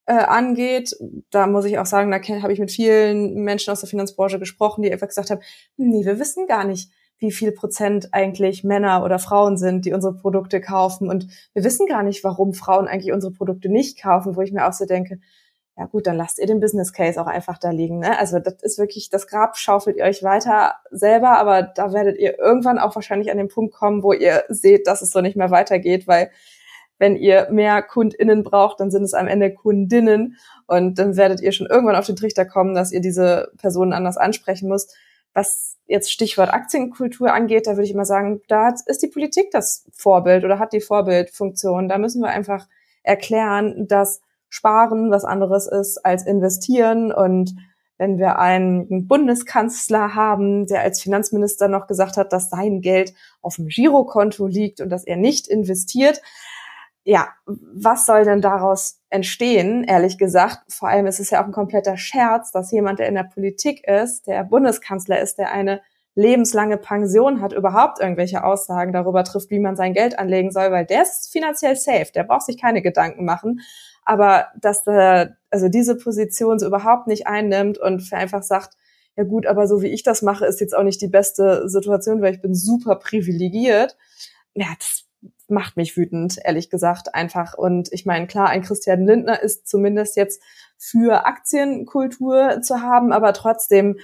äh, 0.06 0.14
angeht. 0.14 0.96
Da 1.30 1.46
muss 1.46 1.64
ich 1.64 1.78
auch 1.78 1.86
sagen, 1.86 2.10
da 2.10 2.18
habe 2.42 2.52
ich 2.52 2.58
mit 2.58 2.72
vielen 2.72 3.34
Menschen 3.44 3.70
aus 3.70 3.80
der 3.80 3.88
Finanzbranche 3.88 4.40
gesprochen, 4.40 4.82
die 4.82 4.92
einfach 4.92 5.06
gesagt 5.06 5.30
haben, 5.30 5.42
nee, 5.76 6.04
wir 6.04 6.18
wissen 6.18 6.48
gar 6.48 6.64
nicht, 6.64 6.90
wie 7.18 7.30
viel 7.30 7.52
Prozent 7.52 8.08
eigentlich 8.12 8.64
Männer 8.64 9.04
oder 9.04 9.20
Frauen 9.20 9.56
sind, 9.56 9.84
die 9.84 9.92
unsere 9.92 10.16
Produkte 10.16 10.60
kaufen. 10.60 11.08
Und 11.08 11.28
wir 11.52 11.62
wissen 11.62 11.86
gar 11.86 12.02
nicht, 12.02 12.24
warum 12.24 12.52
Frauen 12.52 12.88
eigentlich 12.88 13.12
unsere 13.12 13.32
Produkte 13.32 13.68
nicht 13.68 14.02
kaufen, 14.02 14.34
wo 14.34 14.40
ich 14.40 14.50
mir 14.50 14.66
auch 14.66 14.72
so 14.72 14.86
denke, 14.86 15.20
ja 15.76 15.86
gut, 15.86 16.06
dann 16.06 16.16
lasst 16.16 16.38
ihr 16.38 16.46
den 16.46 16.60
Business 16.60 16.92
Case 16.92 17.20
auch 17.20 17.26
einfach 17.26 17.58
da 17.58 17.70
liegen. 17.70 17.98
Ne? 17.98 18.16
Also 18.18 18.38
das 18.38 18.62
ist 18.62 18.78
wirklich, 18.78 19.10
das 19.10 19.26
Grab 19.26 19.56
schaufelt 19.56 19.96
ihr 19.96 20.04
euch 20.04 20.22
weiter 20.22 20.74
selber, 20.90 21.36
aber 21.38 21.62
da 21.62 21.92
werdet 21.92 22.16
ihr 22.18 22.38
irgendwann 22.38 22.78
auch 22.78 22.94
wahrscheinlich 22.94 23.30
an 23.30 23.38
den 23.38 23.48
Punkt 23.48 23.74
kommen, 23.74 24.04
wo 24.04 24.12
ihr 24.12 24.44
seht, 24.48 24.86
dass 24.86 25.02
es 25.02 25.10
so 25.10 25.20
nicht 25.20 25.36
mehr 25.36 25.50
weitergeht, 25.50 26.06
weil 26.06 26.30
wenn 26.98 27.16
ihr 27.16 27.48
mehr 27.50 27.82
KundInnen 27.82 28.44
braucht, 28.44 28.78
dann 28.78 28.92
sind 28.92 29.02
es 29.02 29.14
am 29.14 29.26
Ende 29.26 29.52
Kundinnen 29.52 30.36
und 30.68 30.96
dann 30.98 31.16
werdet 31.16 31.40
ihr 31.40 31.50
schon 31.50 31.66
irgendwann 31.66 31.96
auf 31.96 32.06
den 32.06 32.14
Trichter 32.14 32.44
kommen, 32.44 32.74
dass 32.74 32.92
ihr 32.92 33.00
diese 33.00 33.50
Personen 33.58 33.92
anders 33.92 34.16
ansprechen 34.16 34.68
müsst. 34.68 34.94
Was 35.32 35.76
jetzt 35.86 36.12
Stichwort 36.12 36.54
Aktienkultur 36.54 37.32
angeht, 37.32 37.66
da 37.66 37.72
würde 37.72 37.82
ich 37.82 37.90
immer 37.90 38.04
sagen, 38.04 38.40
da 38.46 38.72
ist 38.86 39.02
die 39.02 39.08
Politik 39.08 39.50
das 39.50 39.88
Vorbild 39.92 40.44
oder 40.44 40.60
hat 40.60 40.72
die 40.72 40.80
Vorbildfunktion. 40.80 41.88
Da 41.88 41.98
müssen 41.98 42.22
wir 42.22 42.28
einfach 42.28 42.68
erklären, 43.02 43.88
dass 43.88 44.20
Sparen 44.54 45.10
was 45.10 45.24
anderes 45.24 45.66
ist 45.66 46.06
als 46.06 46.24
investieren 46.24 47.10
und 47.10 47.56
wenn 47.98 48.18
wir 48.18 48.38
einen 48.38 49.08
Bundeskanzler 49.08 50.14
haben, 50.14 50.66
der 50.68 50.82
als 50.82 51.02
Finanzminister 51.02 51.66
noch 51.66 51.88
gesagt 51.88 52.16
hat, 52.16 52.32
dass 52.32 52.50
sein 52.50 52.80
Geld 52.80 53.14
auf 53.42 53.56
dem 53.56 53.66
Girokonto 53.66 54.46
liegt 54.46 54.80
und 54.80 54.90
dass 54.90 55.04
er 55.04 55.16
nicht 55.16 55.48
investiert, 55.48 56.22
ja, 57.02 57.30
was 57.46 58.06
soll 58.06 58.24
denn 58.24 58.40
daraus 58.42 59.00
entstehen, 59.10 59.82
ehrlich 59.82 60.18
gesagt? 60.18 60.72
Vor 60.72 60.88
allem 60.88 61.06
ist 61.06 61.18
es 61.18 61.30
ja 61.30 61.42
auch 61.42 61.46
ein 61.46 61.52
kompletter 61.52 61.96
Scherz, 61.96 62.52
dass 62.52 62.70
jemand, 62.70 63.00
der 63.00 63.08
in 63.08 63.16
der 63.16 63.24
Politik 63.24 63.84
ist, 63.88 64.28
der 64.28 64.44
Bundeskanzler 64.44 65.20
ist, 65.20 65.36
der 65.36 65.50
eine 65.50 65.80
lebenslange 66.14 66.78
Pension 66.78 67.40
hat, 67.40 67.52
überhaupt 67.52 68.00
irgendwelche 68.00 68.44
Aussagen 68.44 68.92
darüber 68.92 69.24
trifft, 69.24 69.50
wie 69.50 69.58
man 69.58 69.76
sein 69.76 69.94
Geld 69.94 70.18
anlegen 70.18 70.52
soll, 70.52 70.70
weil 70.70 70.86
der 70.86 71.02
ist 71.02 71.32
finanziell 71.32 71.76
safe, 71.76 72.12
der 72.14 72.22
braucht 72.22 72.46
sich 72.46 72.60
keine 72.60 72.82
Gedanken 72.82 73.24
machen. 73.24 73.60
Aber 74.04 74.48
dass 74.60 74.86
er 74.86 75.36
also 75.50 75.68
diese 75.68 75.96
Position 75.96 76.58
so 76.58 76.66
überhaupt 76.66 77.06
nicht 77.06 77.26
einnimmt 77.26 77.78
und 77.78 78.12
einfach 78.12 78.42
sagt, 78.42 78.76
ja 79.16 79.24
gut, 79.24 79.46
aber 79.46 79.66
so 79.66 79.82
wie 79.82 79.88
ich 79.88 80.02
das 80.02 80.22
mache, 80.22 80.46
ist 80.46 80.60
jetzt 80.60 80.76
auch 80.76 80.82
nicht 80.82 81.00
die 81.00 81.08
beste 81.08 81.68
Situation, 81.68 82.20
weil 82.20 82.34
ich 82.34 82.42
bin 82.42 82.54
super 82.54 82.96
privilegiert. 82.96 83.96
Ja, 84.54 84.66
das 84.78 85.04
macht 85.48 85.76
mich 85.76 85.96
wütend, 85.96 86.38
ehrlich 86.42 86.70
gesagt, 86.70 87.14
einfach. 87.14 87.54
Und 87.54 87.92
ich 87.92 88.06
meine, 88.06 88.26
klar, 88.26 88.48
ein 88.48 88.62
Christian 88.62 89.06
Lindner 89.06 89.42
ist 89.42 89.68
zumindest 89.68 90.16
jetzt 90.16 90.42
für 90.76 91.26
Aktienkultur 91.26 92.60
zu 92.62 92.80
haben, 92.80 93.12
aber 93.12 93.32
trotzdem 93.32 93.96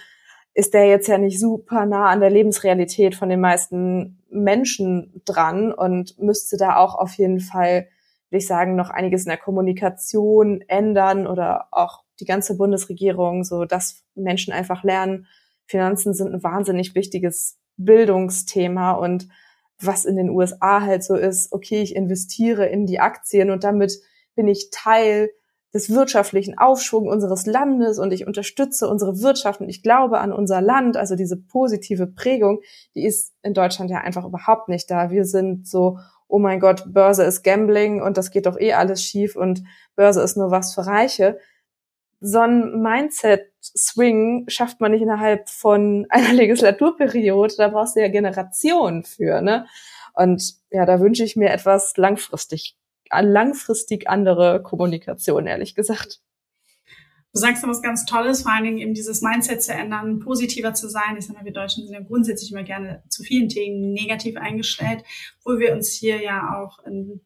ist 0.54 0.74
der 0.74 0.86
jetzt 0.86 1.08
ja 1.08 1.18
nicht 1.18 1.38
super 1.38 1.86
nah 1.86 2.08
an 2.08 2.20
der 2.20 2.30
Lebensrealität 2.30 3.14
von 3.14 3.28
den 3.28 3.40
meisten 3.40 4.22
Menschen 4.30 5.22
dran 5.24 5.72
und 5.72 6.18
müsste 6.18 6.56
da 6.56 6.76
auch 6.76 6.94
auf 6.94 7.14
jeden 7.14 7.40
Fall, 7.40 7.88
würde 8.30 8.38
ich 8.38 8.46
sagen, 8.46 8.76
noch 8.76 8.90
einiges 8.90 9.24
in 9.24 9.30
der 9.30 9.38
Kommunikation 9.38 10.62
ändern 10.68 11.26
oder 11.26 11.68
auch 11.72 12.04
die 12.20 12.24
ganze 12.24 12.56
Bundesregierung, 12.56 13.44
so 13.44 13.64
dass 13.64 14.02
Menschen 14.14 14.52
einfach 14.52 14.84
lernen, 14.84 15.26
Finanzen 15.66 16.14
sind 16.14 16.32
ein 16.32 16.42
wahnsinnig 16.42 16.94
wichtiges 16.94 17.58
Bildungsthema 17.76 18.92
und 18.92 19.28
was 19.80 20.04
in 20.04 20.16
den 20.16 20.30
USA 20.30 20.82
halt 20.82 21.02
so 21.02 21.14
ist, 21.14 21.52
okay, 21.52 21.82
ich 21.82 21.96
investiere 21.96 22.66
in 22.66 22.86
die 22.86 23.00
Aktien 23.00 23.50
und 23.50 23.64
damit 23.64 24.00
bin 24.34 24.46
ich 24.46 24.70
Teil 24.70 25.30
des 25.72 25.90
wirtschaftlichen 25.90 26.58
Aufschwungs 26.58 27.10
unseres 27.10 27.46
Landes 27.46 27.98
und 27.98 28.12
ich 28.12 28.26
unterstütze 28.26 28.88
unsere 28.88 29.20
Wirtschaft 29.20 29.60
und 29.60 29.68
ich 29.68 29.82
glaube 29.82 30.18
an 30.18 30.32
unser 30.32 30.60
Land. 30.60 30.96
Also 30.96 31.14
diese 31.14 31.36
positive 31.36 32.08
Prägung, 32.08 32.60
die 32.94 33.06
ist 33.06 33.32
in 33.42 33.54
Deutschland 33.54 33.90
ja 33.90 33.98
einfach 33.98 34.26
überhaupt 34.26 34.68
nicht 34.68 34.90
da. 34.90 35.10
Wir 35.10 35.24
sind 35.24 35.68
so, 35.68 35.98
oh 36.30 36.38
mein 36.38 36.60
Gott, 36.60 36.84
Börse 36.86 37.24
ist 37.24 37.42
Gambling 37.42 38.02
und 38.02 38.16
das 38.16 38.30
geht 38.30 38.46
doch 38.46 38.58
eh 38.58 38.72
alles 38.72 39.02
schief 39.02 39.36
und 39.36 39.62
Börse 39.96 40.22
ist 40.22 40.36
nur 40.36 40.50
was 40.50 40.74
für 40.74 40.86
Reiche 40.86 41.38
so 42.20 42.40
ein 42.40 42.82
Mindset-Swing 42.82 44.44
schafft 44.48 44.80
man 44.80 44.92
nicht 44.92 45.02
innerhalb 45.02 45.48
von 45.48 46.06
einer 46.10 46.32
Legislaturperiode. 46.32 47.54
Da 47.56 47.68
brauchst 47.68 47.96
du 47.96 48.00
ja 48.00 48.08
Generationen 48.08 49.02
für, 49.02 49.40
ne? 49.40 49.66
Und 50.14 50.54
ja, 50.70 50.86
da 50.86 51.00
wünsche 51.00 51.24
ich 51.24 51.36
mir 51.36 51.50
etwas 51.50 51.96
langfristig, 51.96 52.76
langfristig 53.10 54.08
andere 54.08 54.62
Kommunikation, 54.62 55.46
ehrlich 55.46 55.74
gesagt. 55.74 56.20
Du 57.32 57.38
sagst 57.38 57.62
da 57.62 57.68
was 57.68 57.82
ganz 57.82 58.06
Tolles, 58.06 58.42
vor 58.42 58.52
allen 58.52 58.64
Dingen 58.64 58.78
eben 58.78 58.94
dieses 58.94 59.22
Mindset 59.22 59.62
zu 59.62 59.72
ändern, 59.72 60.18
positiver 60.18 60.74
zu 60.74 60.88
sein. 60.88 61.16
Ich 61.16 61.26
sage 61.26 61.38
mal, 61.38 61.44
wir 61.44 61.52
Deutschen 61.52 61.84
sind 61.84 61.94
ja 61.94 62.00
grundsätzlich 62.00 62.50
immer 62.50 62.64
gerne 62.64 63.04
zu 63.08 63.22
vielen 63.22 63.48
Themen 63.48 63.92
negativ 63.92 64.36
eingestellt, 64.36 65.04
wo 65.44 65.58
wir 65.58 65.72
uns 65.72 65.92
hier 65.92 66.20
ja 66.20 66.58
auch 66.58 66.84
in 66.84 67.20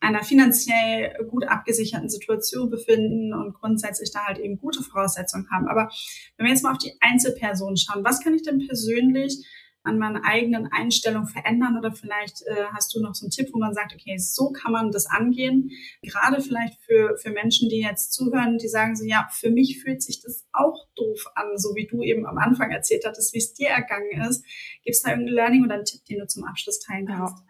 einer 0.00 0.22
finanziell 0.22 1.16
gut 1.30 1.44
abgesicherten 1.48 2.08
Situation 2.08 2.70
befinden 2.70 3.32
und 3.34 3.54
grundsätzlich 3.54 4.12
da 4.12 4.26
halt 4.26 4.38
eben 4.38 4.58
gute 4.58 4.82
Voraussetzungen 4.82 5.50
haben. 5.50 5.66
Aber 5.66 5.90
wenn 6.36 6.46
wir 6.46 6.52
jetzt 6.52 6.62
mal 6.62 6.72
auf 6.72 6.78
die 6.78 6.92
Einzelpersonen 7.00 7.76
schauen, 7.76 8.04
was 8.04 8.20
kann 8.20 8.34
ich 8.34 8.42
denn 8.42 8.64
persönlich 8.66 9.44
an 9.84 9.98
meiner 9.98 10.24
eigenen 10.24 10.70
Einstellung 10.72 11.26
verändern 11.26 11.78
oder 11.78 11.92
vielleicht 11.92 12.42
äh, 12.46 12.64
hast 12.72 12.94
du 12.94 13.00
noch 13.00 13.14
so 13.14 13.26
einen 13.26 13.30
Tipp, 13.30 13.50
wo 13.52 13.58
man 13.58 13.74
sagt, 13.74 13.94
okay, 13.94 14.16
so 14.16 14.50
kann 14.50 14.72
man 14.72 14.90
das 14.90 15.06
angehen. 15.06 15.70
Gerade 16.02 16.40
vielleicht 16.40 16.80
für, 16.82 17.16
für 17.18 17.30
Menschen, 17.30 17.68
die 17.68 17.80
jetzt 17.80 18.12
zuhören, 18.12 18.58
die 18.58 18.68
sagen 18.68 18.96
so, 18.96 19.04
ja, 19.04 19.28
für 19.30 19.50
mich 19.50 19.82
fühlt 19.82 20.02
sich 20.02 20.22
das 20.22 20.46
auch 20.52 20.86
doof 20.96 21.26
an, 21.34 21.58
so 21.58 21.74
wie 21.74 21.86
du 21.86 22.02
eben 22.02 22.26
am 22.26 22.38
Anfang 22.38 22.70
erzählt 22.70 23.04
hattest, 23.06 23.34
wie 23.34 23.38
es 23.38 23.52
dir 23.52 23.68
ergangen 23.68 24.22
ist. 24.28 24.44
Gibt 24.82 24.96
es 24.96 25.02
da 25.02 25.10
irgendein 25.10 25.34
Learning 25.34 25.64
oder 25.64 25.74
einen 25.74 25.84
Tipp, 25.84 26.04
den 26.06 26.18
du 26.18 26.26
zum 26.26 26.44
Abschluss 26.44 26.80
teilen 26.80 27.06
kannst? 27.06 27.38
Ja. 27.38 27.44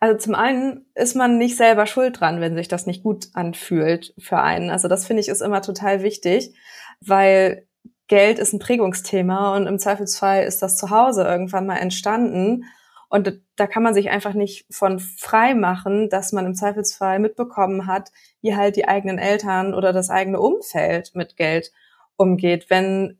Also 0.00 0.18
zum 0.18 0.34
einen 0.34 0.86
ist 0.94 1.16
man 1.16 1.38
nicht 1.38 1.56
selber 1.56 1.86
schuld 1.86 2.20
dran, 2.20 2.40
wenn 2.40 2.56
sich 2.56 2.68
das 2.68 2.86
nicht 2.86 3.02
gut 3.02 3.28
anfühlt 3.34 4.14
für 4.18 4.38
einen. 4.38 4.70
Also 4.70 4.88
das 4.88 5.06
finde 5.06 5.20
ich 5.20 5.28
ist 5.28 5.40
immer 5.40 5.62
total 5.62 6.02
wichtig, 6.02 6.54
weil 7.00 7.65
Geld 8.08 8.38
ist 8.38 8.52
ein 8.52 8.58
Prägungsthema 8.58 9.56
und 9.56 9.66
im 9.66 9.78
Zweifelsfall 9.78 10.44
ist 10.44 10.62
das 10.62 10.76
zu 10.76 10.90
Hause 10.90 11.24
irgendwann 11.24 11.66
mal 11.66 11.78
entstanden. 11.78 12.64
Und 13.08 13.40
da 13.56 13.66
kann 13.66 13.82
man 13.82 13.94
sich 13.94 14.10
einfach 14.10 14.34
nicht 14.34 14.66
von 14.70 14.98
frei 14.98 15.54
machen, 15.54 16.08
dass 16.08 16.32
man 16.32 16.46
im 16.46 16.54
Zweifelsfall 16.54 17.18
mitbekommen 17.18 17.86
hat, 17.86 18.10
wie 18.42 18.56
halt 18.56 18.76
die 18.76 18.88
eigenen 18.88 19.18
Eltern 19.18 19.74
oder 19.74 19.92
das 19.92 20.10
eigene 20.10 20.40
Umfeld 20.40 21.14
mit 21.14 21.36
Geld 21.36 21.72
umgeht. 22.16 22.66
Wenn 22.68 23.18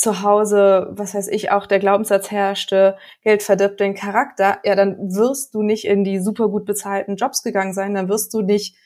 zu 0.00 0.22
Hause, 0.22 0.88
was 0.92 1.14
weiß 1.14 1.28
ich, 1.28 1.50
auch 1.50 1.66
der 1.66 1.78
Glaubenssatz 1.78 2.30
herrschte, 2.30 2.96
Geld 3.22 3.42
verdirbt 3.42 3.80
den 3.80 3.94
Charakter, 3.94 4.58
ja, 4.64 4.74
dann 4.74 4.96
wirst 5.14 5.54
du 5.54 5.62
nicht 5.62 5.84
in 5.84 6.04
die 6.04 6.18
super 6.18 6.48
gut 6.48 6.64
bezahlten 6.64 7.16
Jobs 7.16 7.42
gegangen 7.42 7.74
sein, 7.74 7.94
dann 7.94 8.08
wirst 8.08 8.32
du 8.32 8.40
nicht 8.40 8.76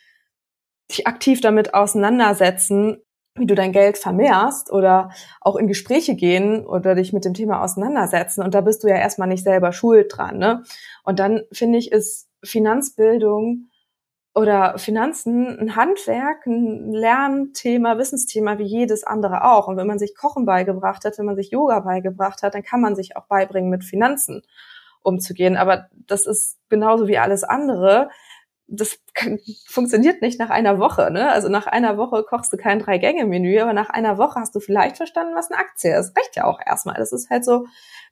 dich 0.91 1.07
aktiv 1.07 1.39
damit 1.39 1.73
auseinandersetzen, 1.73 3.01
wie 3.37 3.45
du 3.45 3.55
dein 3.55 3.73
Geld 3.73 3.97
vermehrst 3.97 4.71
oder 4.71 5.09
auch 5.41 5.57
in 5.57 5.67
Gespräche 5.67 6.15
gehen 6.15 6.65
oder 6.65 6.95
dich 6.95 7.11
mit 7.11 7.25
dem 7.25 7.33
Thema 7.33 7.61
auseinandersetzen. 7.61 8.41
Und 8.41 8.53
da 8.53 8.61
bist 8.61 8.83
du 8.83 8.87
ja 8.87 8.95
erstmal 8.95 9.27
nicht 9.27 9.43
selber 9.43 9.73
schuld 9.73 10.11
dran. 10.15 10.37
Ne? 10.37 10.63
Und 11.03 11.19
dann 11.19 11.43
finde 11.51 11.77
ich, 11.77 11.91
ist 11.91 12.29
Finanzbildung 12.43 13.67
oder 14.33 14.77
Finanzen 14.77 15.59
ein 15.59 15.75
Handwerk, 15.75 16.45
ein 16.45 16.91
Lernthema, 16.91 17.97
Wissensthema 17.97 18.57
wie 18.57 18.65
jedes 18.65 19.03
andere 19.03 19.43
auch. 19.43 19.67
Und 19.67 19.77
wenn 19.77 19.87
man 19.87 19.99
sich 19.99 20.15
Kochen 20.15 20.45
beigebracht 20.45 21.03
hat, 21.05 21.17
wenn 21.17 21.25
man 21.25 21.35
sich 21.35 21.51
Yoga 21.51 21.81
beigebracht 21.81 22.41
hat, 22.41 22.53
dann 22.53 22.63
kann 22.63 22.81
man 22.81 22.95
sich 22.95 23.17
auch 23.17 23.27
beibringen, 23.27 23.69
mit 23.69 23.83
Finanzen 23.83 24.43
umzugehen. 25.01 25.57
Aber 25.57 25.87
das 25.91 26.25
ist 26.25 26.57
genauso 26.69 27.07
wie 27.07 27.17
alles 27.17 27.43
andere. 27.43 28.09
Das 28.67 28.99
kann, 29.13 29.39
funktioniert 29.67 30.21
nicht 30.21 30.39
nach 30.39 30.49
einer 30.49 30.79
Woche. 30.79 31.11
Ne? 31.11 31.29
Also 31.29 31.49
nach 31.49 31.67
einer 31.67 31.97
Woche 31.97 32.23
kochst 32.23 32.51
du 32.51 32.57
kein 32.57 32.79
Drei-Gänge-Menü, 32.79 33.59
aber 33.59 33.73
nach 33.73 33.89
einer 33.89 34.17
Woche 34.17 34.39
hast 34.39 34.55
du 34.55 34.59
vielleicht 34.59 34.97
verstanden, 34.97 35.35
was 35.35 35.51
eine 35.51 35.59
Aktie 35.59 35.97
ist. 35.97 36.17
Reicht 36.17 36.35
ja 36.35 36.45
auch 36.45 36.59
erstmal. 36.65 36.95
Das 36.95 37.11
ist 37.11 37.29
halt 37.29 37.45
so 37.45 37.65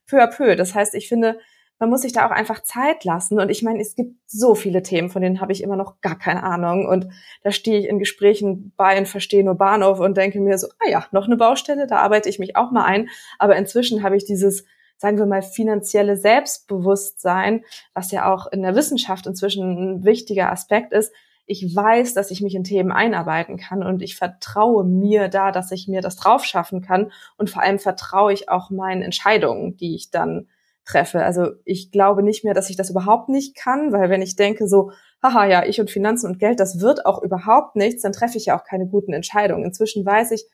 peu 0.08 0.22
à 0.22 0.28
peu. 0.28 0.56
Das 0.56 0.76
heißt, 0.76 0.94
ich 0.94 1.08
finde, 1.10 1.40
man 1.80 1.90
muss 1.90 2.02
sich 2.02 2.14
da 2.14 2.26
auch 2.26 2.32
einfach 2.32 2.62
Zeit 2.64 3.04
lassen. 3.04 3.40
Und 3.40 3.50
ich 3.50 3.64
meine, 3.64 3.82
es 3.82 3.96
gibt 3.96 4.16
so 4.26 4.56
viele 4.56 4.84
Themen, 4.84 5.10
von 5.10 5.22
denen 5.22 5.42
habe 5.42 5.52
ich 5.52 5.64
immer 5.64 5.76
noch 5.76 6.00
gar 6.02 6.18
keine 6.18 6.44
Ahnung. 6.44 6.88
Und 6.88 7.08
da 7.44 7.52
stehe 7.52 7.80
ich 7.80 7.88
in 7.88 8.00
Gesprächen 8.00 8.74
bei 8.78 8.98
und 8.98 9.08
verstehe 9.08 9.44
nur 9.44 9.56
Bahnhof 9.56 10.00
und 10.00 10.16
denke 10.16 10.40
mir 10.40 10.58
so, 10.58 10.68
ah 10.80 10.90
ja, 10.90 11.06
noch 11.12 11.26
eine 11.26 11.36
Baustelle, 11.36 11.88
da 11.88 11.98
arbeite 11.98 12.30
ich 12.30 12.40
mich 12.40 12.56
auch 12.56 12.72
mal 12.72 12.86
ein. 12.86 13.10
Aber 13.40 13.56
inzwischen 13.58 14.04
habe 14.04 14.16
ich 14.16 14.24
dieses, 14.24 14.66
sagen 15.04 15.18
wir 15.18 15.26
mal, 15.26 15.42
finanzielle 15.42 16.16
Selbstbewusstsein, 16.16 17.66
was 17.94 18.12
ja 18.12 18.34
auch 18.34 18.50
in 18.50 18.62
der 18.62 18.74
Wissenschaft 18.74 19.28
inzwischen 19.28 19.98
ein 19.98 20.06
wichtiger 20.06 20.50
Aspekt 20.50 20.94
ist. 20.94 21.12
Ich 21.46 21.76
weiß, 21.76 22.14
dass 22.14 22.32
ich 22.32 22.40
mich 22.40 22.56
in 22.56 22.64
Themen 22.64 22.94
einarbeiten 22.94 23.58
kann 23.58 23.84
und 23.84 24.02
ich 24.02 24.16
vertraue 24.16 24.86
mir 24.86 25.28
da, 25.28 25.52
dass 25.52 25.74
ich 25.74 25.90
mir 25.90 26.00
das 26.00 26.16
drauf 26.16 26.46
schaffen 26.46 26.82
kann. 26.82 27.12
Und 27.36 27.50
vor 27.50 27.62
allem 27.62 27.80
vertraue 27.80 28.32
ich 28.32 28.48
auch 28.48 28.70
meinen 28.70 29.02
Entscheidungen, 29.02 29.76
die 29.76 29.94
ich 29.94 30.10
dann 30.10 30.48
treffe. 30.86 31.22
Also 31.22 31.50
ich 31.66 31.92
glaube 31.92 32.24
nicht 32.24 32.46
mehr, 32.46 32.54
dass 32.54 32.70
ich 32.70 32.78
das 32.78 32.90
überhaupt 32.90 33.28
nicht 33.28 33.58
kann, 33.58 33.92
weil 33.92 34.10
wenn 34.10 34.22
ich 34.22 34.38
denke 34.38 34.70
so, 34.70 34.92
haha, 35.22 35.46
ja, 35.46 35.66
ich 35.66 35.82
und 35.82 35.92
Finanzen 35.92 36.28
und 36.28 36.40
Geld, 36.40 36.62
das 36.62 36.80
wird 36.80 37.06
auch 37.06 37.22
überhaupt 37.22 37.76
nichts, 37.76 38.04
dann 38.04 38.14
treffe 38.14 38.38
ich 38.38 38.46
ja 38.46 38.58
auch 38.58 38.64
keine 38.64 38.88
guten 38.88 39.12
Entscheidungen. 39.12 39.66
Inzwischen 39.66 40.06
weiß 40.06 40.32
ich, 40.32 40.46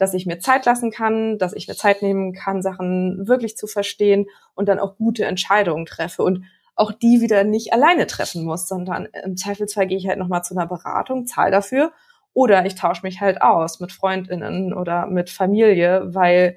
dass 0.00 0.14
ich 0.14 0.24
mir 0.24 0.38
Zeit 0.38 0.64
lassen 0.64 0.90
kann, 0.90 1.36
dass 1.36 1.52
ich 1.52 1.68
mir 1.68 1.74
Zeit 1.74 2.00
nehmen 2.00 2.32
kann, 2.32 2.62
Sachen 2.62 3.28
wirklich 3.28 3.58
zu 3.58 3.66
verstehen 3.66 4.26
und 4.54 4.66
dann 4.66 4.78
auch 4.78 4.96
gute 4.96 5.26
Entscheidungen 5.26 5.84
treffe 5.84 6.22
und 6.22 6.44
auch 6.74 6.90
die 6.90 7.20
wieder 7.20 7.44
nicht 7.44 7.74
alleine 7.74 8.06
treffen 8.06 8.44
muss, 8.44 8.66
sondern 8.66 9.08
im 9.24 9.36
Zweifelsfall 9.36 9.86
gehe 9.86 9.98
ich 9.98 10.08
halt 10.08 10.18
nochmal 10.18 10.42
zu 10.42 10.56
einer 10.56 10.66
Beratung, 10.66 11.26
zahle 11.26 11.50
dafür 11.50 11.92
oder 12.32 12.64
ich 12.64 12.76
tausche 12.76 13.02
mich 13.02 13.20
halt 13.20 13.42
aus 13.42 13.78
mit 13.78 13.92
Freundinnen 13.92 14.72
oder 14.72 15.06
mit 15.06 15.28
Familie, 15.28 16.14
weil, 16.14 16.56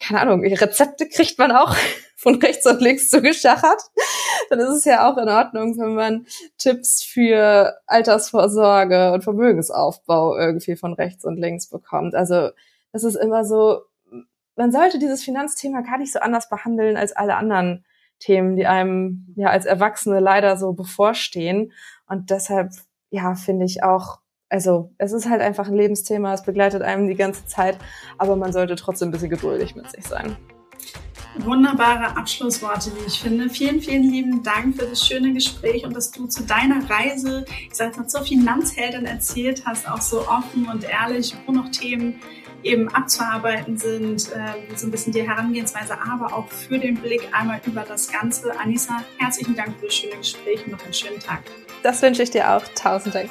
keine 0.00 0.20
Ahnung, 0.20 0.42
Rezepte 0.42 1.08
kriegt 1.08 1.38
man 1.38 1.52
auch 1.52 1.76
von 2.16 2.36
rechts 2.36 2.66
und 2.66 2.80
links 2.80 3.08
zugeschachert, 3.10 3.80
dann 4.48 4.58
ist 4.58 4.70
es 4.70 4.84
ja 4.84 5.10
auch 5.10 5.16
in 5.18 5.28
Ordnung, 5.28 5.78
wenn 5.78 5.94
man 5.94 6.26
Tipps 6.58 7.02
für 7.02 7.78
Altersvorsorge 7.86 9.12
und 9.12 9.22
Vermögensaufbau 9.22 10.36
irgendwie 10.36 10.76
von 10.76 10.94
rechts 10.94 11.24
und 11.24 11.36
links 11.36 11.68
bekommt. 11.68 12.14
Also 12.14 12.50
das 12.92 13.04
ist 13.04 13.14
immer 13.14 13.44
so, 13.44 13.82
man 14.56 14.72
sollte 14.72 14.98
dieses 14.98 15.22
Finanzthema 15.22 15.82
gar 15.82 15.98
nicht 15.98 16.12
so 16.12 16.18
anders 16.18 16.48
behandeln 16.48 16.96
als 16.96 17.12
alle 17.12 17.36
anderen 17.36 17.84
Themen, 18.18 18.56
die 18.56 18.66
einem 18.66 19.32
ja 19.36 19.48
als 19.48 19.64
Erwachsene 19.64 20.20
leider 20.20 20.56
so 20.56 20.72
bevorstehen. 20.72 21.72
Und 22.06 22.30
deshalb, 22.30 22.72
ja, 23.10 23.34
finde 23.34 23.64
ich 23.64 23.82
auch, 23.82 24.18
also 24.50 24.90
es 24.98 25.12
ist 25.12 25.28
halt 25.28 25.40
einfach 25.40 25.68
ein 25.68 25.74
Lebensthema, 25.74 26.34
es 26.34 26.42
begleitet 26.42 26.82
einem 26.82 27.06
die 27.06 27.14
ganze 27.14 27.46
Zeit, 27.46 27.78
aber 28.18 28.36
man 28.36 28.52
sollte 28.52 28.76
trotzdem 28.76 29.08
ein 29.08 29.12
bisschen 29.12 29.30
geduldig 29.30 29.74
mit 29.76 29.90
sich 29.90 30.06
sein. 30.06 30.36
Wunderbare 31.38 32.16
Abschlussworte, 32.16 32.90
wie 32.96 33.06
ich 33.06 33.20
finde. 33.20 33.48
Vielen, 33.48 33.80
vielen 33.80 34.02
lieben 34.02 34.42
Dank 34.42 34.76
für 34.76 34.86
das 34.86 35.06
schöne 35.06 35.32
Gespräch 35.32 35.84
und 35.84 35.94
dass 35.94 36.10
du 36.10 36.26
zu 36.26 36.42
deiner 36.42 36.90
Reise, 36.90 37.44
ich 37.68 37.74
sag 37.74 37.96
mal, 37.96 38.08
zur 38.08 38.22
Finanzheldin 38.22 39.06
erzählt 39.06 39.62
hast, 39.64 39.88
auch 39.88 40.02
so 40.02 40.26
offen 40.28 40.68
und 40.68 40.82
ehrlich, 40.82 41.34
wo 41.46 41.52
noch 41.52 41.70
Themen 41.70 42.16
eben 42.64 42.88
abzuarbeiten 42.88 43.78
sind, 43.78 44.32
äh, 44.32 44.76
so 44.76 44.88
ein 44.88 44.90
bisschen 44.90 45.12
die 45.12 45.26
Herangehensweise, 45.26 45.94
aber 46.02 46.34
auch 46.34 46.48
für 46.48 46.78
den 46.78 46.96
Blick 46.96 47.28
einmal 47.32 47.60
über 47.64 47.82
das 47.82 48.10
Ganze. 48.10 48.58
Anissa, 48.58 49.02
herzlichen 49.18 49.54
Dank 49.54 49.78
für 49.78 49.86
das 49.86 49.94
schöne 49.94 50.16
Gespräch 50.16 50.66
und 50.66 50.72
noch 50.72 50.82
einen 50.82 50.92
schönen 50.92 51.20
Tag. 51.20 51.42
Das 51.84 52.02
wünsche 52.02 52.24
ich 52.24 52.30
dir 52.30 52.50
auch. 52.50 52.62
Tausend 52.74 53.14
Dank. 53.14 53.30